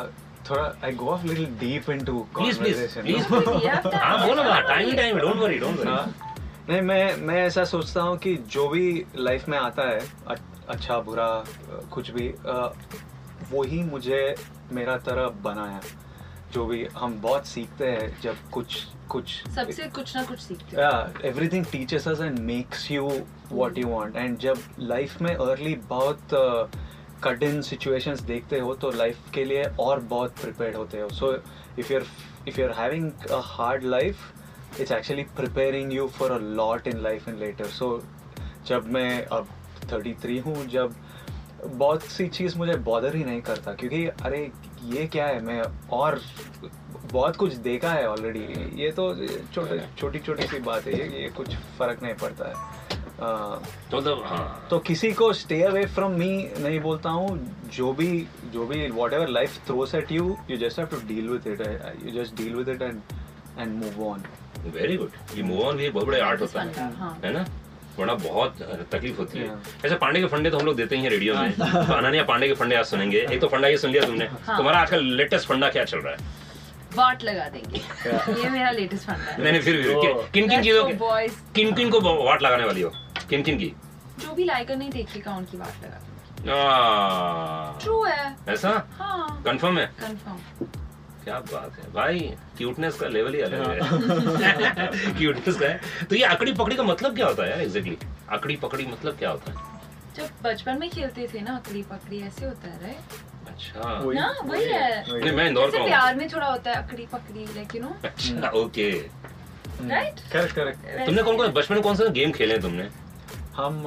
थोड़ा 0.50 0.64
I 0.84 0.92
go 0.96 1.08
off 1.10 1.26
little 1.26 1.46
deep 1.60 1.90
into 1.90 2.20
please 2.36 2.60
please 2.60 3.00
please 3.00 3.24
हाँ 3.96 4.28
बोलो 4.28 4.44
ना 4.44 4.60
time 4.68 4.96
time 4.96 5.18
don't 5.20 5.36
worry 5.36 5.58
don't 5.60 5.80
worry 5.80 5.90
हाँ। 5.90 6.25
नहीं 6.70 6.82
मैं 6.82 7.16
मैं 7.18 7.36
ऐसा 7.46 7.64
सोचता 7.66 8.02
हूँ 8.02 8.18
कि 8.18 8.36
जो 8.52 8.68
भी 8.70 9.06
लाइफ 9.16 9.48
में 9.50 9.58
आता 9.58 9.84
है 9.90 10.00
अच्छा 10.70 11.00
बुरा 11.00 11.28
कुछ 11.92 12.10
भी 12.12 12.28
अ, 12.28 12.74
वही 13.52 13.82
मुझे 13.84 14.36
मेरा 14.72 14.98
तरह 14.98 15.28
बनाया 15.44 15.82
जो 16.54 16.66
भी 16.66 16.84
हम 16.98 17.20
बहुत 17.22 17.48
सीखते 17.48 17.88
हैं 17.88 18.22
जब 18.22 18.36
कुछ 18.52 18.84
कुछ 19.10 19.32
सबसे 19.56 19.88
कुछ 19.88 20.16
ना 20.16 20.24
कुछ 20.24 20.40
सीखते 20.40 20.76
हो। 20.76 21.28
Everything 21.28 21.66
teaches 21.66 22.08
us 22.08 22.22
and 22.22 22.40
makes 22.40 22.90
you 22.92 23.08
what 23.52 23.78
you 23.78 23.88
want 23.88 24.16
and 24.16 24.38
जब 24.38 24.62
लाइफ 24.80 25.22
में 25.22 25.34
अर्ली 25.36 25.76
बहुत 25.90 26.36
कठिन 27.24 27.62
सिचुएशंस 27.62 28.22
देखते 28.22 28.60
हो 28.60 28.74
तो 28.76 28.92
लाइफ 28.92 29.30
के 29.34 29.44
लिए 29.46 29.64
और 29.80 30.00
बहुत 30.14 30.40
प्रिपेयर्ड 30.40 30.76
होते 30.76 31.00
हो। 31.02 31.10
So 31.10 31.34
if 31.80 31.94
you 31.94 32.00
if 32.48 32.60
you 32.60 32.68
are 32.68 32.74
having 32.74 33.12
a 33.32 33.40
hard 33.44 33.84
life 33.84 34.32
it's 34.80 34.92
actually 34.92 35.24
preparing 35.36 35.94
you 35.94 36.08
for 36.18 36.32
a 36.32 36.38
lot 36.38 36.88
in 36.88 37.02
life 37.04 37.28
in 37.30 37.36
later 37.40 37.66
so 37.80 38.02
जब 38.68 38.88
मैं 38.94 39.26
अब 39.26 39.48
33 39.92 40.46
हूँ 40.46 40.66
जब 40.68 40.96
बहुत 41.66 42.04
सी 42.04 42.28
चीज़ 42.28 42.58
मुझे 42.58 42.76
बॉदर 42.86 43.16
ही 43.16 43.24
नहीं 43.24 43.42
करता 43.42 43.74
क्योंकि 43.74 44.06
अरे 44.06 44.40
ये 44.86 45.06
क्या 45.08 45.28
है? 45.28 45.42
मैं 45.44 45.62
और 45.92 46.20
बहुत 47.12 47.36
कुछ 47.36 47.54
देखा 47.68 47.92
है 47.92 48.08
ऑलरेडी 48.10 48.82
ये 48.82 48.92
तो 48.92 49.14
छोटे 49.54 49.80
छोटी 49.98 50.20
छोटी 50.20 50.48
सी 50.48 50.60
बात 50.60 50.88
है 50.88 50.98
ये 51.00 51.22
ये 51.22 51.30
कुछ 51.38 51.56
फ़र्क 51.80 52.04
नहीं 52.04 52.14
पड़ता 52.22 52.48
है। 52.50 52.84
तो 53.92 53.98
मतलब 53.98 54.24
हाँ। 54.26 54.68
तो 54.70 54.80
किसी 54.80 55.12
को 55.14 55.32
स्टे 55.34 55.62
अवे 55.64 55.86
फ्रॉम 55.96 56.12
मी 56.20 56.30
नहीं 56.60 56.80
बोलता 56.80 57.10
हूँ। 57.10 57.38
जो 57.74 57.92
भी 57.94 58.28
जो 58.54 58.66
भी 58.68 58.90
whatever 59.14 59.28
life 59.30 59.58
throws 59.68 59.96
at 59.96 60.12
you 60.12 60.36
you 60.50 60.58
just 60.58 60.80
have 60.80 60.88
to 60.88 60.98
deal 61.08 61.30
with 61.30 61.48
it 61.48 61.62
you 62.06 62.24
just 62.24 62.36
deal 62.38 62.56
with 62.56 62.70
it 62.70 62.82
and 62.82 63.02
and 63.60 63.84
move 63.84 64.12
on 64.12 64.24
very 64.76 64.98
good 64.98 65.12
ये 65.36 65.44
मूव 65.44 65.62
ऑन 65.62 65.78
भी 65.78 65.90
बहुत 65.90 66.08
बड़ा 66.08 66.26
आर्ट 66.26 66.42
होता 66.42 66.62
है। 66.62 66.98
हाँ। 66.98 67.22
है 67.26 67.34
ना? 67.34 67.46
वरना 68.00 68.14
बहुत 68.14 68.58
तकलीफ़ 68.92 69.18
होती 69.18 69.40
है. 69.40 69.52
ऐसे 69.86 69.96
पांडे 69.96 70.20
के 70.20 70.26
फंडे 70.26 70.50
तो 70.50 70.60
हम 70.60 70.66
लोग 70.66 70.76
देते 70.76 70.98
ही 70.98 71.10
रेडियो 71.10 71.36
में। 71.36 71.52
तो 71.60 71.94
अनन्या 71.94 72.24
पांडे 72.24 72.48
के 72.48 72.54
फंडे 72.54 72.76
आज 72.76 72.86
सुनेंगे। 72.86 73.28
एक 73.32 73.42
तो 73.42 73.48
फंडा 73.48 73.68
ये 73.68 73.78
सुन 73.78 73.92
लिया 73.92 74.06
तुमने। 74.06 74.26
हाँ। 74.26 74.58
तुम्हारा 74.58 74.80
आजकल 74.80 75.04
लेटेस्ट 75.04 75.48
फंडा 75.48 75.70
क्या 75.70 75.84
चल 75.84 75.98
रहा 75.98 76.14
है? 76.14 76.20
वाट 76.96 77.24
लगा 77.24 77.50
देंगे। 77.50 77.78
ये 78.42 78.50
मेरा 78.50 78.72
लेटेस्ट 78.72 79.08
फंडा 79.08 79.32
है। 79.32 79.52
नहीं 79.52 79.62
फिर 79.62 79.78
भी 79.78 79.84
तो- 79.84 80.32
किन 80.32 80.50
किन 80.50 80.62
चीज़ों 80.62 80.90
के. 80.90 81.28
किन 81.28 81.76
किन 81.76 81.90
को 81.90 82.24
वाट 82.26 82.42
लगाने 82.42 82.64
वाली 82.64 82.82
हो? 82.82 82.92
किन 83.30 83.44
किन 83.44 83.58
की? 83.58 83.74
जो 84.20 84.34
भी 84.34 84.44
लाइकर 84.44 84.76
नहीं 84.76 84.90
देखेगा 84.90 85.36
उनकी 85.36 85.58
वाट 85.58 85.84
लगा 85.84 86.02
ट्रू 87.82 88.04
है। 88.04 88.36
ऐसा? 88.50 88.88
हाँ। 89.00 89.44
कंफर्म 89.46 89.78
है? 89.78 89.86
कंफर्म 89.86 90.68
क्या 91.26 91.40
बात 91.52 91.78
है। 91.80 91.92
भाई 91.94 92.20
क्यूटनेस 92.58 92.96
का 92.96 93.08
लेवल 93.08 93.34
ही 93.34 93.40
अलग 93.42 93.70
है। 93.70 95.14
क्यूटनेस 95.18 95.56
का 95.60 95.68
है। 95.68 96.06
तो 96.10 96.16
ये 96.16 96.24
अकड़ी 96.26 96.54
पकड़ी 96.54 96.76
का 96.76 96.84
मतलब 96.84 97.16
क्या 97.16 97.28
होता 97.28 97.44
है 97.44 97.50
यार 97.50 97.62
एग्जैक्टली 97.62 97.98
अकड़ी 98.32 98.56
पकड़ी 98.56 98.86
मतलब 98.86 99.18
क्या 99.18 99.30
होता 99.30 99.52
है? 99.52 99.74
जब 100.16 100.30
बचपन 100.44 100.78
में 100.80 100.90
खेलते 100.90 101.28
थे 101.34 101.42
ना 101.42 101.56
अकड़ी 101.56 101.82
पकड़ी 101.84 102.22
ऐसे 102.22 102.46
होता 102.46 102.68
है 102.68 102.82
राइट 102.84 103.50
अच्छा। 103.50 103.90
वही- 104.00 104.20
ना 104.20 104.28
वही 104.46 104.66
है। 104.66 105.22
नहीं 105.22 105.32
मैं 105.32 105.48
इंदौर 105.48 105.72
का 105.72 105.78
हूँ। 105.78 105.88
प्यार 105.88 106.16
में 106.16 106.28
थोड़ा 106.30 106.48
होता 106.48 106.72
है 106.72 106.84
अकड़ी 106.84 107.06
पकड़ी 107.14 107.46
लाइक 107.46 107.76
यू 107.76 107.82
नो 107.82 107.96
अच्छा 108.04 108.50
ओके 108.60 108.90
राइट 108.92 110.20
करेक्ट 110.32 110.56
करेक्ट 110.56 111.06
तुमने 111.06 111.24
कौन 111.24 111.38
कौन 111.38 111.48
बचपन 111.52 111.74
में 111.74 111.84
कौन 111.84 111.96
सा 111.96 112.06
गेम 112.20 112.32
खेले 112.32 112.54
हैं 112.54 112.62
तुमने? 112.62 112.88
हम 113.56 113.84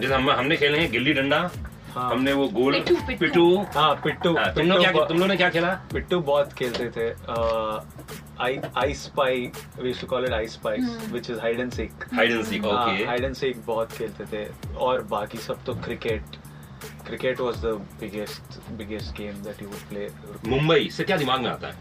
जैसे 0.00 0.14
हम 0.14 0.30
हमने 0.30 0.56
खेले 0.56 0.78
हैं 0.78 0.90
गिल्ली 0.92 1.12
डंडा 1.12 1.38
हाँ। 1.38 1.50
हमने 1.94 2.32
वो 2.32 2.46
गोल। 2.48 2.80
पिट्ठू 3.08 3.44
हाँ 3.74 3.94
पिट्टू 4.04 4.34
हाँ, 4.36 4.52
तुम 4.54 4.66
लोग 4.68 4.80
क्या 4.80 5.04
तुम 5.06 5.18
लोग 5.18 5.28
ने 5.28 5.36
क्या 5.36 5.48
खेला? 5.50 5.74
पिट्टू 5.92 6.20
बहुत 6.20 6.52
खेलते 6.58 6.88
थे। 6.96 7.08
I 8.44 8.58
I 8.78 8.94
spy 8.94 9.50
we 9.80 9.92
to 10.00 10.06
call 10.06 10.24
it 10.24 10.32
I 10.32 10.46
spy 10.48 10.78
which 11.10 11.30
is 11.30 11.40
hide 11.40 11.60
and 11.60 11.72
seek 11.72 12.04
hide 12.14 12.32
and 12.32 12.44
seek 12.44 12.64
okay 12.64 13.04
hide 13.04 13.24
and 13.24 13.34
seek 13.34 13.62
बहुत 13.66 13.92
खेलते 13.92 14.24
थे। 14.32 14.74
और 14.76 15.02
बाकी 15.10 15.38
सब 15.38 15.64
तो 15.64 15.74
cricket 15.84 16.36
cricket 17.06 17.40
was 17.40 17.64
the 17.64 17.74
biggest 18.00 18.58
biggest 18.78 19.16
game 19.16 19.42
that 19.42 19.62
you 19.62 19.68
would 19.68 19.88
play 19.88 20.08
Mumbai 20.50 20.88
से 20.92 21.04
क्या 21.04 21.16
दिमाग 21.16 21.40
में 21.40 21.50
आता 21.50 21.66
है? 21.66 21.74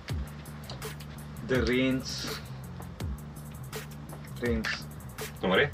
द 1.48 1.66
रेंस 1.70 2.42
रेंस 4.44 4.86
तुम्हारे? 5.42 5.70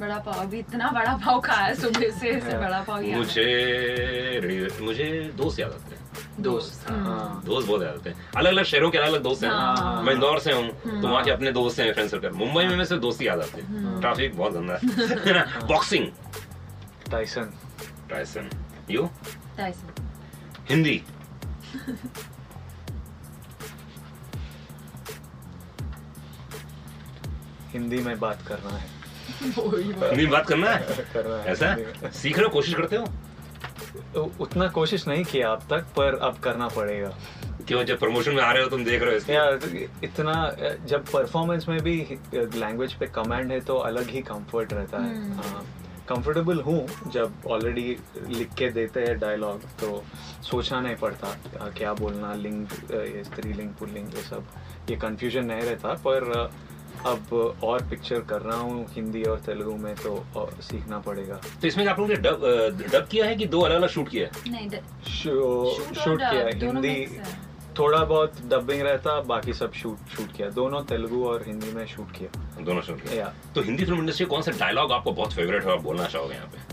बड़ा 0.00 0.18
पाव 0.26 0.40
अभी 0.42 0.58
इतना 0.58 0.90
बड़ा 0.90 1.14
पाव 1.24 1.40
खाया 1.40 1.66
है 1.66 1.74
सुबह 1.80 2.10
से 2.18 2.28
ऐसे 2.30 2.58
बड़ा 2.58 2.80
पाव 2.88 3.02
मुझे 3.16 4.78
मुझे 4.80 5.08
दोस्त 5.36 5.58
याद 5.60 5.72
आते 5.72 5.94
हैं। 5.94 6.00
दोस्त 6.42 6.88
हम्म। 6.90 7.04
हाँ। 7.06 7.42
दोस्त 7.46 7.68
बहुत 7.68 7.82
याद 7.82 7.94
आते 7.94 8.10
हैं। 8.10 8.30
अलग 8.36 8.50
अलग 8.50 8.64
शहरों 8.64 8.90
के 8.90 8.98
अलग 8.98 9.08
अलग 9.08 9.22
दोस्त 9.22 9.44
हैं। 9.44 9.50
हाँ। 9.50 10.02
मैं 10.02 10.12
इंदौर 10.14 10.38
से 10.40 10.52
हूँ 10.52 10.68
तो 11.00 11.08
वहाँ 11.08 11.22
के 11.24 11.30
अपने 11.30 11.52
दोस्त 11.52 11.80
हैं 11.80 11.92
फ्रेंड 11.92 12.10
सर्कल 12.10 12.30
मुंबई 12.38 12.64
में 12.66 12.84
सिर्फ़ 12.84 13.02
दोस्ती 13.02 13.26
याद 13.26 13.40
आते 13.40 13.62
हैं। 13.62 14.00
ट्रैफ़िक 14.00 14.36
बहुत 14.38 14.52
गंदा 14.52 14.78
है। 14.82 15.66
Boxing 15.66 16.06
Tyson 17.10 17.52
Tyson 18.10 18.50
you 18.90 19.08
Tyson 19.56 19.94
Hindi 20.70 21.02
Hindi 27.72 27.98
में 28.02 28.18
बात 28.20 28.42
करना 28.48 28.76
है। 28.78 29.01
में 30.16 30.30
बात 30.30 30.46
करना 30.48 30.70
है 30.70 31.04
करना 31.12 31.36
है 31.36 31.52
ऐसा 31.52 31.68
हिंदी 31.68 32.10
सीख 32.12 32.38
रहे 32.38 32.44
हो 32.44 32.50
कोशिश 32.50 32.74
करते 32.74 32.96
हो 32.96 34.30
उतना 34.40 34.66
कोशिश 34.70 35.06
नहीं 35.08 35.24
किया 35.24 35.50
अब 35.50 35.66
तक 35.70 35.86
पर 35.96 36.18
अब 36.22 36.38
करना 36.44 36.68
पड़ेगा 36.68 37.14
क्यों 37.68 37.82
जब 37.84 37.98
प्रमोशन 37.98 38.34
में 38.34 38.42
आ 38.42 38.50
रहे 38.52 38.62
हो 38.62 38.68
तुम 38.68 38.84
देख 38.84 39.02
रहे 39.02 39.10
हो 39.10 39.16
इसलिए 39.16 39.36
यार 39.36 39.58
इतना 40.04 40.34
जब 40.86 41.04
परफॉर्मेंस 41.12 41.68
में 41.68 41.80
भी 41.82 41.96
लैंग्वेज 42.34 42.94
पे 42.94 43.06
कमांड 43.14 43.52
है 43.52 43.60
तो 43.60 43.76
अलग 43.90 44.10
ही 44.10 44.22
कंफर्ट 44.22 44.72
रहता 44.72 45.02
है 45.02 45.80
कंफर्टेबल 46.08 46.60
हूँ 46.60 47.10
जब 47.12 47.46
ऑलरेडी 47.46 47.84
लिख 48.28 48.54
के 48.54 48.70
देते 48.70 49.00
हैं 49.00 49.18
डायलॉग 49.18 49.62
तो 49.80 50.02
सोचना 50.42 50.80
नहीं 50.80 50.96
पड़ता 50.96 51.68
क्या 51.78 51.92
बोलना 51.94 52.32
लिंग 52.34 52.66
स्त्रीलिंग 53.24 53.70
पुल्लिंग 53.74 54.14
ये 54.14 54.22
सब 54.22 54.46
ये 54.90 54.96
कंफ्यूजन 54.96 55.44
नहीं 55.44 55.62
रहता 55.62 55.94
पर 56.06 56.30
अब 57.06 57.32
और 57.64 57.82
पिक्चर 57.90 58.20
कर 58.28 58.40
रहा 58.40 58.58
हूँ 58.58 58.86
हिंदी 58.92 59.22
और 59.24 59.38
तेलुगु 59.46 59.76
में 59.76 59.94
तो 59.96 60.50
सीखना 60.62 60.98
पड़ेगा। 60.98 61.40
तो 61.62 61.66
इसमें 61.68 61.86
आप 61.86 61.98
लोगों 61.98 62.14
ने 62.14 62.20
डब 62.20 62.40
डब 62.92 63.06
किया 63.10 63.26
है 63.26 63.36
कि 63.36 63.46
दो 63.46 63.60
अलग 63.60 63.76
अलग 63.76 63.88
शूट 63.88 64.08
किया 64.08 64.26
है? 64.26 64.52
नहीं 64.52 64.68
शूट 65.12 65.94
शूट 65.94 66.18
किया 66.18 66.30
है 66.30 66.58
हिंदी 66.58 66.94
थोड़ा 67.78 68.04
बहुत 68.04 68.40
डबिंग 68.46 68.80
रहता 68.82 69.20
बाकी 69.26 69.52
सब 69.52 69.72
शूट 69.72 70.08
शूट 70.16 70.32
किया। 70.36 70.48
दोनों 70.50 70.82
तेलुगु 70.84 71.24
और 71.26 71.44
हिंदी 71.46 71.72
में 71.72 71.86
शूट 71.86 72.10
किया। 72.18 72.62
दोनों 72.62 72.82
शूट 72.82 73.00
किया। 73.02 73.14
या 73.14 73.32
तो 73.54 73.62
हिंदी 73.62 73.84
फ़िल्म 73.84 73.98
इंडस्ट्री 73.98 74.26
कौन 74.26 74.42
सा 74.42 74.52
डायलॉग 74.58 74.92
आपको 74.92 75.12
बहुत 75.12 75.32
फेवरेट 75.32 75.64
है 75.64 75.72
आप 75.72 75.82
बोलना 75.82 76.06
चाहोगे 76.06 76.34
यहाँ 76.34 76.46
पे? 76.46 76.71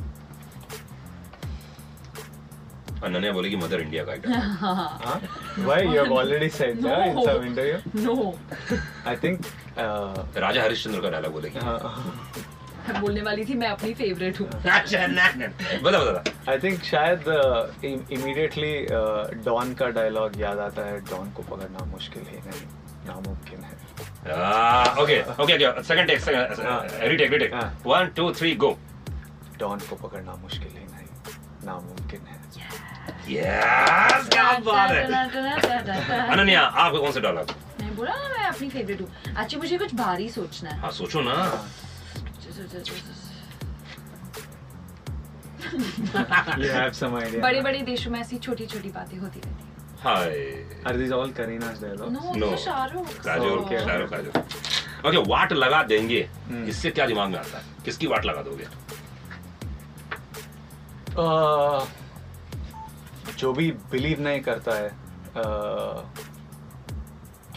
अनन्या 3.04 3.32
बोलेगी 3.32 3.56
मदर 3.56 3.82
इंडिया 3.82 4.04
का 4.04 4.12
item? 4.12 4.32
Why? 5.68 5.80
You 5.82 5.98
have 6.00 6.12
already 6.12 6.50
said 6.50 6.82
that 6.84 7.08
in 7.08 7.16
No. 7.16 7.26
some 7.26 7.46
no 8.06 8.16
I 9.06 9.16
think. 9.16 9.46
Uh, 9.78 10.40
Raja 10.46 10.64
Harishchandra 10.64 11.02
का 11.02 11.10
डायलॉग 11.10 11.32
बोलेगी 11.34 11.60
uh, 11.60 11.66
मैं 12.90 13.02
बोलने 13.06 13.22
वाली 13.22 13.46
थी 13.46 13.54
मैं 13.56 13.68
अपनी 13.68 13.94
फेवरेट 13.94 14.40
हूँ 14.40 14.48
अच्छा 14.50 15.06
बता 15.84 16.00
बता 16.00 16.52
I 16.54 16.58
think 16.66 16.84
शायद 16.92 17.30
uh, 17.38 17.62
immediately 18.18 18.74
uh, 19.00 19.24
डॉन 19.46 19.74
का 19.80 19.88
डायलॉग 20.00 20.40
याद 20.42 20.60
आता 20.68 20.86
है 20.86 21.00
डॉन 21.12 21.32
को 21.38 21.44
पकड़ना 21.56 21.86
मुश्किल 21.92 22.24
ही 22.32 22.38
नहीं 22.48 22.62
नामुमकिन 23.08 23.64
है 23.64 23.78
okay 25.04 25.22
okay 25.44 25.54
okay 25.56 25.82
second 25.84 26.08
take 26.08 26.22
retake 27.10 27.32
retake 27.32 27.54
हाँ. 27.54 27.68
One 27.86 28.12
two 28.18 28.32
three 28.40 28.56
go 28.64 28.78
Don 29.60 29.80
को 29.90 29.96
पकड़ना 30.08 30.36
मुश्किल 30.42 30.78
ही 30.78 30.86
नहीं 30.86 30.99
नामुमकिन 31.66 32.22
है 32.28 32.38
यस 33.34 34.28
क्या 34.34 34.52
बात 34.68 34.92
है 34.92 35.04
अनन्या 36.34 36.62
आपको 36.62 37.02
कौन 37.02 37.12
सा 37.12 37.20
डायलॉग 37.26 37.52
मैं 37.82 37.96
बोला 37.96 38.16
ना 38.16 38.28
मैं 38.38 38.46
अपनी 38.48 38.70
फेवरेट 38.70 39.02
हूँ 39.02 39.10
अच्छा 39.38 39.58
मुझे 39.58 39.78
कुछ 39.78 39.96
भारी 39.96 40.30
सोचना 40.40 40.70
है 40.70 40.80
हाँ 40.82 40.92
सोचो 41.02 41.22
ना 41.30 41.36
You 45.70 46.70
have 46.72 46.96
some 46.98 47.16
idea. 47.18 47.42
बड़े 47.42 47.62
बड़े 47.62 47.80
देशों 47.88 48.12
में 48.12 48.20
ऐसी 48.20 48.38
छोटी 48.46 48.66
छोटी 48.68 48.90
बातें 48.92 49.18
होती 49.18 49.40
रहती 49.40 49.66
हाय। 50.04 50.30
Are 50.88 50.94
these 51.02 51.12
all 51.18 51.32
Karina's 51.40 51.82
dialogues? 51.84 52.12
No 52.14 52.34
No. 52.36 52.50
तो 52.52 52.58
शाहरुख 52.64 53.12
काजोल 53.26 53.60
Okay. 53.60 53.82
ओके 55.10 55.18
वाट 55.32 55.54
लगा 55.54 55.82
देंगे 55.92 56.28
इससे 56.70 56.92
क्या 56.92 57.06
दिमाग 57.08 57.30
में 57.30 57.38
आता 57.40 57.58
है? 57.58 57.64
किसकी 57.86 58.08
वाट 58.08 58.26
लगा 58.26 58.42
दोगे? 58.50 58.68
Uh, 61.20 61.86
जो 63.38 63.52
भी 63.54 63.72
बिलीव 63.92 64.22
नहीं 64.22 64.42
करता 64.42 64.76
है 64.76 64.90
uh, 65.36 66.00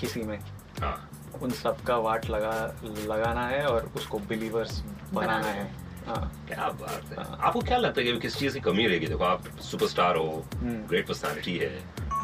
किसी 0.01 0.23
में 0.23 0.39
हाँ। 0.81 1.11
उन 1.43 1.51
सबका 1.51 1.97
वाट 1.97 2.29
लगा 2.31 2.55
लगाना 2.85 3.47
है 3.47 3.67
और 3.67 3.91
उसको 3.97 4.19
बिलीवर्स 4.19 4.83
बनाना 5.13 5.47
है। 5.47 5.65
हाँ। 6.07 6.45
क्या 6.49 6.69
बात 6.81 7.05
है। 7.11 7.17
हाँ। 7.17 7.39
आपको 7.41 7.61
क्या 7.61 7.79
लगता 7.79 8.01
है 8.01 8.07
कि 8.07 8.21
किस 8.21 8.37
चीज़ 8.37 8.55
की 8.55 8.61
कमी 8.61 8.87
रहेगी? 8.87 9.07
देखो 9.07 9.25
आप 9.25 9.49
सुपरस्टार 9.61 10.17
हो 10.17 10.45
हम्म। 10.55 10.87
ग्रेट 10.89 11.07
पर्सनालिटी 11.09 11.57
है 11.59 11.73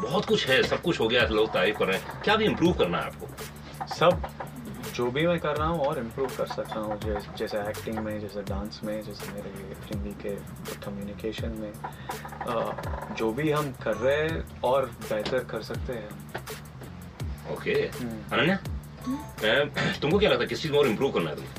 बहुत 0.01 0.25
कुछ 0.25 0.47
है 0.47 0.61
सब 0.63 0.81
कुछ 0.81 0.99
हो 0.99 1.07
गया 1.07 1.23
लोग 1.27 1.53
तारीफ़ 1.53 1.77
कर 1.77 1.85
रहे 1.85 1.97
हैं। 1.97 2.21
क्या 2.21 2.35
भी 2.35 2.45
इम्प्रूव 2.45 2.73
करना 2.73 2.97
है 2.97 3.05
आपको? 3.05 3.27
सब 3.95 4.11
जो 4.95 5.09
भी 5.11 5.25
मैं 5.27 5.39
कर 5.39 5.55
रहा 5.55 5.67
हूँ 5.67 5.79
और 5.85 5.97
इम्प्रूव 5.99 6.27
कर 6.37 6.47
सकता 6.47 6.79
हूँ 6.79 6.99
जैसे 6.99 7.37
जैसे 7.37 7.57
एक्टिंग 7.69 7.97
में 7.99 8.19
जैसे 8.19 8.41
डांस 8.41 8.79
में 8.83 9.01
जैसे 9.03 9.31
मेरे 9.33 9.49
हिंदी 9.85 10.09
के 10.23 10.35
कम्युनिकेशन 10.85 11.49
में। 11.49 11.71
अ, 11.71 13.13
जो 13.17 13.31
भी 13.33 13.51
हम 13.51 13.71
कर 13.83 13.95
रहे 13.95 14.15
हैं 14.17 14.61
और 14.63 14.85
बेहतर 15.09 15.43
कर 15.43 15.61
सकते 15.63 15.93
हैं। 15.93 16.09
ओके 17.53 17.71
हम्म। 17.71 18.39
अनन्या 18.39 18.57
तुमको 20.01 20.19
क्या 20.19 20.29
लगता 20.29 20.41
है 20.43 20.47
किस 20.47 20.61
चीज़ 20.61 20.71
में 20.71 20.79
और 20.79 20.87
इम्प्रूव 20.87 21.11
करना 21.11 21.29
है 21.29 21.35
तुम्हें? 21.35 21.53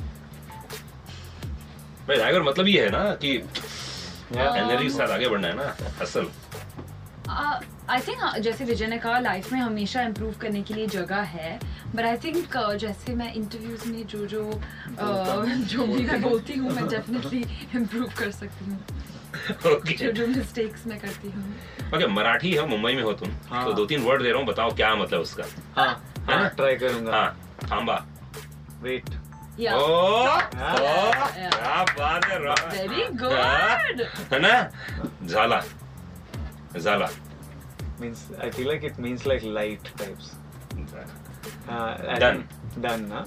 भाई 2.08 2.16
टाइगर 2.16 2.42
मतलब 2.42 2.68
ये 2.68 2.84
है 2.84 2.90
ना 2.90 3.04
कि 3.14 3.34
एनर्जी 4.36 4.84
के 4.84 4.90
साथ 4.90 5.08
आगे 5.08 5.28
बढ़ना 5.28 5.48
है 5.48 5.56
ना 5.56 5.74
असल 6.00 6.28
आई 7.90 8.00
थिंक 8.00 8.20
जैसे 8.40 8.64
विजय 8.64 8.86
ने 8.86 8.98
कहा 8.98 9.18
लाइफ 9.18 9.52
में 9.52 9.60
हमेशा 9.60 10.02
इम्प्रूव 10.02 10.34
करने 10.40 10.62
के 10.62 10.74
लिए 10.74 10.86
जगह 10.86 11.20
है। 11.34 11.58
बट 11.94 12.04
आई 12.04 12.16
थिंक 12.16 12.56
जैसे 12.80 13.14
मैं 13.14 13.32
इंटरव्यूज़ 13.34 13.88
में 13.88 14.06
जो 14.06 14.26
जो 14.26 14.42
uh, 14.50 15.46
जो 15.72 15.86
भी 15.86 16.04
मैं 16.06 16.20
बोलती 16.22 16.54
हूँ। 16.54 16.70
मैं 16.70 16.88
डेफिनेटली 16.88 17.44
इम्प्रूव 17.74 18.12
कर 18.18 18.30
सकती 18.30 18.64
हूँ। 18.64 18.78
ओके 19.72 19.94
जो 19.94 20.12
जो 20.12 20.26
मिस्टेक्स 20.26 20.86
मैं 20.86 20.98
करती 21.00 21.30
हूँ। 21.30 21.54
ओके 21.96 22.06
मराठी 22.06 22.52
है 22.52 22.66
मुंबई 22.66 22.94
में 22.94 23.02
हो 23.02 23.12
तुम। 23.12 23.30
हाँ। 23.48 23.64
तो 23.64 23.72
दो 23.72 23.86
तीन 23.86 24.02
वर्ड 24.02 24.22
दे 24.22 24.30
रहा 24.30 24.38
हूँ 24.38 24.46
बताओ 24.46 24.74
क्या 24.76 24.94
मतलब 24.96 25.20
उसका। 25.20 25.44
हाँ 25.76 26.14
हाँ? 26.30 26.48
ट्राई 26.50 26.76
करूँगा। 26.76 27.12
हाँ 27.12 27.30
थांबा। 27.70 28.06
वेट 28.82 29.04
ओ, 29.04 29.14
Yeah, 29.60 29.74
yeah. 30.56 31.54
क्या 31.54 31.84
बात 31.98 32.24
है 32.24 32.38
Very 32.74 33.02
हाँ, 33.22 33.78
good. 33.92 34.04
है 34.32 34.38
ना? 34.40 34.70
झाला। 35.26 35.60
झाला। 36.78 37.08
Means 38.00 38.20
I 38.40 38.48
feel 38.50 38.68
like 38.68 38.84
it 38.90 38.98
means 38.98 39.26
like 39.26 39.42
light 39.56 39.90
types. 39.98 40.30
Uh, 40.72 41.29
Done. 42.20 42.42
Done. 42.84 43.02
ना 43.10 43.24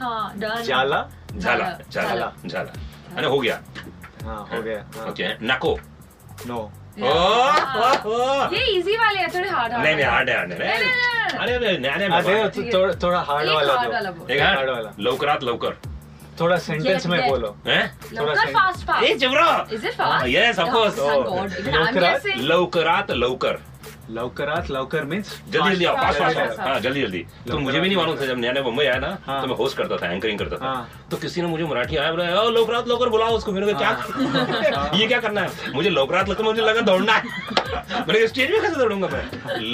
हाँ. 0.00 0.32
डन 0.36 0.62
जाला 0.64 1.02
झाला 1.36 1.68
झाला 1.88 2.02
झाला. 2.02 2.32
झाला 2.48 2.72
गया 3.40 3.58
हाँ 4.24 4.38
हो 4.52 4.62
गया 4.62 4.84
हाँ. 4.96 5.06
ओके 5.10 5.28
नको 5.46 5.78
नो. 6.46 6.60
ये 6.98 8.64
इजी 8.78 8.96
वाले 8.96 9.18
हैं 9.20 9.28
थोड़े 9.34 9.48
हार्ड 9.48 9.72
नहीं 9.72 9.94
नहीं 9.94 10.04
हार्ड 10.06 10.28
है 10.30 10.36
हार्ड 10.36 10.52
अरे 10.52 11.54
अरे 11.54 11.76
अरे 11.76 12.08
थोड़ा 12.72 12.92
थोड़ा 13.02 13.20
हार्ड 13.28 13.48
एक 13.48 13.54
वाला 13.54 14.10
दो 14.10 14.26
एक 14.34 14.42
हार्ड 14.42 14.70
वाला 14.70 14.90
लवकरात 14.98 15.42
लवकर 15.44 15.76
थोड़ा 16.40 16.56
सेंटेंस 16.58 17.06
में 17.06 17.18
बोलो। 17.28 17.56
हैं 17.66 17.82
थोड़ा. 18.18 18.34
Fast 18.34 18.84
fast 18.86 19.04
A? 19.04 19.14
Yes 20.28 20.58
of 20.58 20.70
course. 20.72 20.98
लवकरात 22.50 23.10
लवकर 23.10 23.58
लवकरात 24.10 24.70
लवकर 24.70 25.04
मीन्स 25.04 25.40
जल्दी 25.50 25.70
जल्दी 25.70 25.84
आओ 25.84 25.96
फास्ट 25.96 26.20
फास्ट 26.20 26.60
हाँ 26.60 26.80
जल्दी 26.80 27.00
जल्दी। 27.02 27.18
तो 27.50 27.58
मुझे 27.58 27.80
भी 27.80 27.86
नहीं 27.86 27.96
मालूम 27.96 28.16
था 28.20 28.26
जब 28.26 28.38
नया 28.38 28.52
नया 28.52 28.62
मुंबई 28.62 28.84
आया 28.84 28.98
ना 28.98 29.18
हाँ। 29.26 29.40
तो 29.42 29.46
मैं 29.46 29.56
होस्ट 29.56 29.76
करता 29.76 29.96
था 29.96 30.12
एंकरिंग 30.12 30.38
करता 30.38 30.56
था। 30.56 30.66
हाँ। 30.66 30.88
तो 31.10 31.16
किसी 31.16 31.42
ने 31.42 31.48
मुझे 31.48 31.64
मराठी 31.64 31.96
आया 31.96 32.10
बोला 32.10 32.40
"ओ, 32.42 32.50
लवकरात 32.50 32.88
लवकर 32.88 33.08
बुलाओ 33.08 33.30
उसको। 33.30 33.52
मैंने 33.52 33.72
कहा 33.72 33.92
क्या? 33.92 34.90
ये 34.98 35.06
क्या 35.06 35.20
करना 35.20 35.40
है? 35.40 35.72
मुझे 35.74 35.90
लवकरात 35.90 36.28
लवकर 36.28 36.44
मुझे 36.44 36.62
लगा 36.62 36.80
दौड़ना 36.80 37.12
है। 37.12 37.22
मैंने 38.08 38.26
स्टेज 38.28 38.50
में 38.50 38.60
कैसे 38.60 38.76
दौड़ूँगा 38.76 39.08
मैं? 39.08 39.24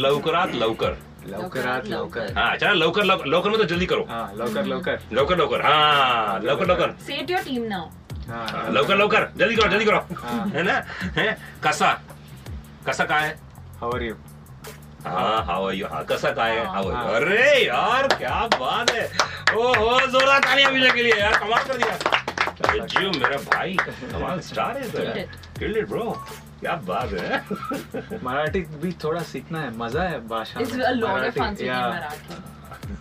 लवकरात 0.03 0.55
लवकर। 0.55 0.97
लवकरात 1.29 1.87
लवकर। 1.87 2.33
हाँ 2.39 2.57
चलो 2.57 2.75
लवकर 2.75 3.05
लवकर 3.05 3.27
लवकर 3.27 3.51
में 3.51 3.59
तो 3.59 3.65
जल्दी 3.65 3.87
करो। 3.87 4.07
हाँ 4.09 4.33
लवकर 4.37 4.65
लवकर। 4.65 4.99
लवकर 5.13 5.37
लवकर 5.39 5.63
हाँ 5.63 6.41
लवकर 6.43 6.67
लवकर। 6.67 6.95
Say 7.11 7.21
it 7.23 7.35
your 7.35 7.43
team 7.49 7.67
now. 7.73 7.83
हाँ, 8.29 8.47
हाँ 8.49 8.71
लवकर 8.73 8.97
लवकर 8.97 9.33
जल्दी 9.37 9.57
करो 9.57 9.69
जल्दी 9.69 9.85
करो। 9.85 10.07
हाँ। 10.17 10.49
है 10.55 10.63
ना? 10.63 10.83
है? 11.17 11.39
कसा? 11.67 12.01
कसा 12.89 13.05
का 13.05 13.17
है? 13.17 13.48
हाउ 13.81 13.91
आर 13.95 14.03
यू 14.03 14.15
हाँ 15.07 15.45
हाउ 15.47 15.67
आर 15.69 15.75
यू 15.75 15.87
हाँ 15.89 16.05
कसा 16.05 16.31
का 16.39 16.45
है। 16.45 16.65
हाउ 16.75 16.91
हाँ। 16.91 17.05
अरे 17.15 17.67
यार 17.67 18.07
क्या 18.19 18.39
बात 18.59 18.91
है? 18.91 19.05
ओहो 19.59 19.99
जोरदार 20.07 20.41
तालियाँ 20.45 20.71
विजय 20.73 20.91
के 20.95 21.03
लिए 21.03 21.15
यार 21.21 21.39
कमाल 21.39 21.63
कर 21.69 21.77
दिया। 21.79 21.97
जियो 22.87 23.11
मेरा 23.11 23.37
भाई 23.51 23.77
कमाल 23.85 24.41
स्टार 24.49 24.79
है 24.79 24.89
तो। 24.91 25.29
किल्ड 25.59 25.77
इट 25.77 25.89
ब्रो 25.89 26.11
क्या 26.61 26.75
बात 26.89 27.13
है। 27.13 28.19
मराठी 28.25 28.61
भी 28.83 28.93
थोड़ा 29.05 29.21
सीखना 29.33 29.61
है 29.61 29.77
मज़ा 29.79 30.03
है 30.03 30.19
भाषा. 30.29 30.61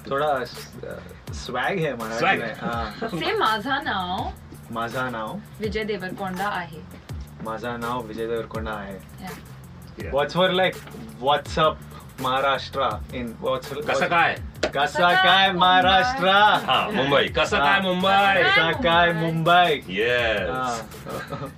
थोड़ा 0.10 0.29
स्वैग 0.46 1.79
है 1.79 1.93
मराठी 1.98 2.51
हाँ। 2.62 3.10
Say 3.19 3.34
माझा 3.39 3.81
now. 3.84 4.31
माझा 4.72 5.10
नाव? 5.10 5.39
विजय 5.60 5.84
देवरकोंडा 5.91 6.48
आहे. 6.48 6.81
माझा 7.43 7.75
नाव 7.77 8.01
विजय 8.07 8.27
देवरकोंडा 8.27 8.72
आहे। 8.72 9.00
Yeah. 9.97 10.11
What's 10.11 10.33
for 10.33 10.51
like? 10.51 10.75
What's 11.19 11.57
up 11.57 11.77
Maharashtra? 12.19 12.89
In 13.13 13.33
what's 13.41 13.67
for 13.67 13.81
कसा 13.83 14.07
काय 14.07 14.35
कसा 14.75 15.11
काय 15.23 15.51
महाराष्ट्र 15.53 16.27
हाँ 16.65 16.89
मुंबई 16.91 17.27
कसा 17.37 17.59
काय 17.59 17.79
मुंबई 17.81 18.43
कसा 18.43 18.71
काय 18.83 19.13
मुंबई 19.13 19.81
यस. 19.97 20.81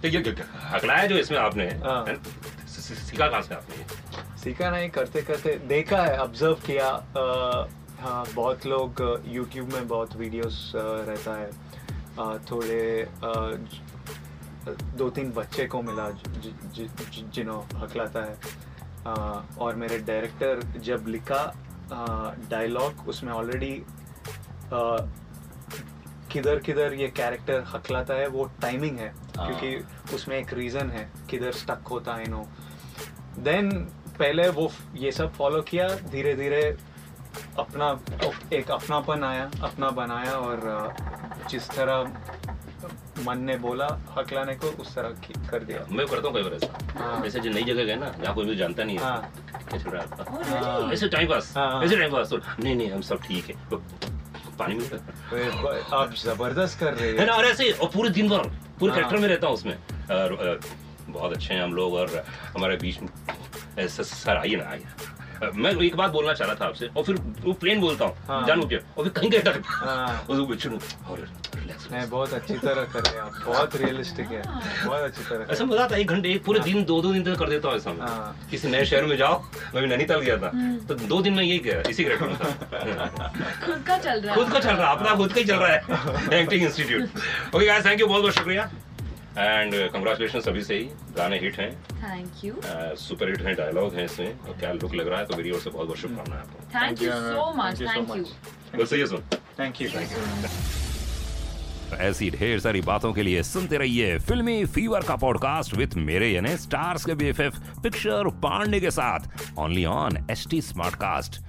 तो 0.02 0.08
ये 0.08 0.22
क्या- 0.22 0.46
हकलाया 0.74 1.06
जो 1.08 1.16
इसमें 1.18 1.38
आपने 1.40 1.66
हाँ. 1.86 2.04
सी- 2.06 2.84
सी- 2.84 2.98
सीखा 2.98 3.28
कहाँ 3.28 3.42
से 3.42 3.56
आपने? 3.56 4.38
सीखा 4.44 4.70
नहीं 4.72 4.90
करते 4.98 5.22
करते 5.32 5.56
देखा 5.68 6.02
है 6.04 6.18
ऑब्ज़र्व 6.24 6.54
किया 6.68 6.88
अ, 6.90 7.68
हाँ 8.02 8.24
बहुत 8.36 8.66
लोग 8.66 9.02
यूट्यूब 9.28 9.74
में 9.74 9.88
बहुत 9.88 10.16
वीडियोस 10.18 10.72
रहता 10.76 11.36
है। 11.40 11.50
अ, 12.20 12.38
थोड़े 12.52 12.80
अ, 13.02 13.08
ज- 13.24 13.82
दो 14.98 15.10
तीन 15.10 15.32
बच्चे 15.34 15.66
को 15.68 15.82
मिला 15.82 16.10
जिन्हों 17.36 17.62
हकलाता 17.82 18.24
है 18.26 18.38
अ, 19.08 19.14
और 19.62 19.76
मेरे 19.76 19.98
डायरेक्टर 20.08 20.62
जब 20.80 21.08
लिखा 21.08 21.44
डायलॉग 22.50 23.08
उसमें 23.10 23.32
ऑलरेडी 23.34 23.72
किधर 26.32 26.60
किधर 26.66 26.94
ये 26.94 27.08
कैरेक्टर 27.18 27.64
हकलाता 27.68 28.14
है 28.14 28.28
वो 28.30 28.44
टाइमिंग 28.62 28.98
है 29.00 29.08
हाँ। 29.38 29.48
क्योंकि 29.48 30.14
उसमें 30.16 30.38
एक 30.38 30.54
रीजन 30.54 30.90
है 30.90 31.10
किधर 31.30 31.52
स्टक 31.62 31.88
होता 31.92 32.16
है 32.16 32.28
नो 32.30 32.46
देन 33.48 33.70
पहले 34.20 34.48
वो 34.50 34.70
ये 34.96 35.12
सब 35.12 35.34
फॉलो 35.34 35.62
किया 35.62 35.88
धीरे 36.12 36.34
धीरे 36.36 36.62
अपना 37.60 37.88
एक 38.54 38.72
अपनापन 38.72 39.24
आया 39.24 39.50
अपना 39.64 39.90
बनाया 39.98 40.34
और 40.34 40.94
जिस 41.50 41.70
तरह 41.70 42.04
मन 43.26 43.40
ने 43.40 43.56
बोला 43.58 43.86
हकलाने 44.18 44.56
को 44.56 44.68
उस 44.68 44.96
तरह 44.96 45.10
कर 45.50 45.64
दिया। 45.64 45.86
मैं 45.92 46.06
करता 46.08 46.28
हूँ 46.28 46.36
कई 46.36 46.44
बार 46.44 46.54
ऐसा। 46.54 47.00
हाँ। 47.00 47.22
जैसे 47.24 47.40
जो 47.40 47.50
नई 47.50 47.64
जगह 47.64 47.84
गए 47.84 47.96
ना 47.96 48.10
जहाँ 48.24 48.36
कोई 48.36 48.56
जानता 48.56 48.84
नहीं 48.84 48.98
है। 48.98 49.04
हाँ। 49.04 49.34
क्या 49.70 49.80
चल 49.80 49.90
रहा 49.90 50.04
है 50.04 50.10
आपका? 50.12 50.60
हाँ। 50.60 50.92
ऐसे 50.94 51.08
टाइम 51.08 51.28
पास 51.28 51.54
हाँ। 51.58 51.84
ऐसे 51.84 51.98
टाइम 51.98 52.12
पास 52.12 52.30
नहीं 52.34 52.76
नहीं 52.76 52.92
हम 52.92 53.02
सब 53.02 53.22
ठीक 53.24 53.50
है। 53.50 53.56
पानी 54.60 54.76
मिल 54.76 54.86
रहा 54.94 55.38
है। 55.38 55.50
वे- 55.50 55.94
आप 55.94 56.14
ज़बरदस्त 56.14 56.80
कर 56.80 56.94
रहे 56.94 57.12
है। 57.12 57.26
ना 57.26 57.34
और 57.34 57.46
ऐसे 57.46 57.72
और 57.72 57.90
पूरे 57.90 58.10
दिन 58.10 58.30
भर 58.30 58.44
पूरे। 58.80 58.94
कैरेक्टर 58.94 59.18
में 59.18 59.28
रहता 59.28 59.48
हूँ 59.48 59.54
उसमें। 59.56 59.76
और 60.12 60.60
बहुत 61.10 61.32
अच्छे 61.34 61.54
हैं 61.54 61.62
हम 61.64 61.74
लोग 61.74 61.94
और 61.94 62.26
हमारे 62.56 62.76
बीच 62.78 63.00
में 63.02 63.10
ऐसा 63.80 64.04
सर 64.04 64.38
आइए 64.38 64.56
ना 64.56 64.70
आइए। 64.70 64.86
मैं 65.56 65.72
एक 65.82 65.96
बात 65.96 66.12
बोलना 66.12 66.34
चाह 66.34 66.48
रहा 66.48 66.56
था 66.62 66.66
आपसे 66.66 66.90
और 66.98 67.04
फिर 67.04 67.16
वो 67.44 67.54
प्लेन 67.54 67.80
बोलता 67.82 68.06
हूँ 68.06 68.16
हाँ। 68.28 68.46
जान 68.48 68.62
के 68.70 68.76
और 68.76 69.04
फिर 69.04 69.10
कहीं 69.14 69.30
कहता 69.32 69.52
हाँ। 69.66 70.26
नहीं 71.92 72.10
बहुत 72.10 72.34
अच्छी 72.34 72.54
तरह 72.54 72.84
कर 72.94 73.00
रहे 73.00 73.14
हैं 73.16 73.22
आप 73.22 73.42
बहुत 73.46 73.76
रियलिस्टिक 73.76 74.28
है 74.28 74.42
बहुत 74.86 75.02
अच्छी 75.02 75.24
तरह 75.24 75.52
ऐसा 75.54 75.66
मज़ा 75.66 75.84
आता 75.84 75.96
है 75.96 76.02
एक 76.02 76.08
घंटे 76.08 76.30
एक 76.30 76.44
पूरे 76.46 76.60
दिन 76.60 76.84
दो 76.84 77.02
दो 77.02 77.14
दिन 77.14 77.24
तक 77.24 77.40
कर 77.40 77.50
देता 77.50 77.68
हूँ 77.68 77.78
ऐसा 77.78 77.94
मैं। 77.94 78.08
हाँ। 78.08 78.36
किसी 78.52 78.68
नए 78.68 78.86
शहर 78.86 79.06
में 79.06 79.16
जाओ 79.18 79.40
मैं 79.76 79.84
भी 79.84 79.90
नैनीताल 79.90 80.20
गया 80.20 80.38
था 80.38 80.52
तो 80.88 80.96
दो 81.08 81.22
दिन 81.22 81.34
में 81.34 81.44
यही 81.44 81.60
गया 81.60 81.82
इसी 81.90 82.06
में 82.06 82.18
खुद 82.20 83.84
का 83.88 83.98
चल 83.98 84.22
रहा 84.22 84.34
है। 84.34 84.36
खुद 84.36 84.52
को 84.52 84.60
चल 84.60 84.70
रहा 84.70 84.90
है 84.90 84.96
अपना 84.96 85.16
खुद 85.16 85.34
का 85.34 85.40
ही 85.40 85.46
चल 85.46 85.56
रहा 85.56 85.72
है 85.72 86.40
acting 86.42 86.64
institute 86.64 87.56
okay 87.56 87.66
guys 87.66 87.86
thank 87.86 88.00
you 88.02 88.08
बहुत 88.08 88.22
बहुत 88.22 88.34
शुक्रिया। 88.34 88.70
एंड 89.38 89.74
कंग्रेचुलेशन 89.92 90.40
सभी 90.42 90.62
से 90.64 90.76
ही। 90.76 90.84
गाने 91.18 91.40
हिट 91.40 91.60
हैं। 91.60 91.72
थैंक 91.94 92.44
यू 92.46 92.54
सुपर 93.00 93.30
हिट 93.30 93.42
हैं 93.42 93.56
डायलॉग 93.56 93.96
हैं 93.96 94.06
इसमें। 94.06 94.40
और 94.40 94.58
क्या 94.60 94.72
लुक 94.74 94.96
लग 94.96 95.08
रहा 95.08 95.20
है 95.20 95.26
तो 95.26 95.38
मेरी 95.38 95.52
ओर 95.52 95.60
से 95.60 95.70
बहुत 95.70 95.88
बहुत 95.88 96.00
शुभकामनाएँ 96.00 96.42
आपको। 96.42 96.64
Thank 96.76 97.02
you 97.02 97.12
so 97.12 97.54
much 97.58 97.82
thank 97.82 98.16
you 98.18 98.84
बस 98.84 98.94
ये 98.94 99.08
सुन 99.08 99.22
थैंक 99.60 99.82
यू 99.82 99.90
थैंक 99.90 100.12
यू 100.12 100.18
ऐसी 101.98 102.30
ढेर 102.32 102.60
सारी 102.60 102.82
बातों 102.82 103.12
के 103.14 103.24
लिए 103.24 103.44
सुनते 103.44 103.78
रहिए 103.78 104.18
फिल्मी 104.20 104.66
फीवर 104.66 105.04
का 105.04 105.16
पॉडकास्ट 105.16 105.74
विद 105.76 105.94
मेरे 106.00 106.30
यानी 106.30 106.56
स्टार्स 106.58 107.06
के 107.06 107.14
बीएफएफ 107.14 107.58
पिक्चर 107.84 108.30
पांडे 108.44 108.80
के 108.80 108.92
साथ 108.92 109.58
only 109.60 109.86
on 109.86 110.18
H 110.32 110.46
T 110.52 110.62
Smartcast 110.96 111.42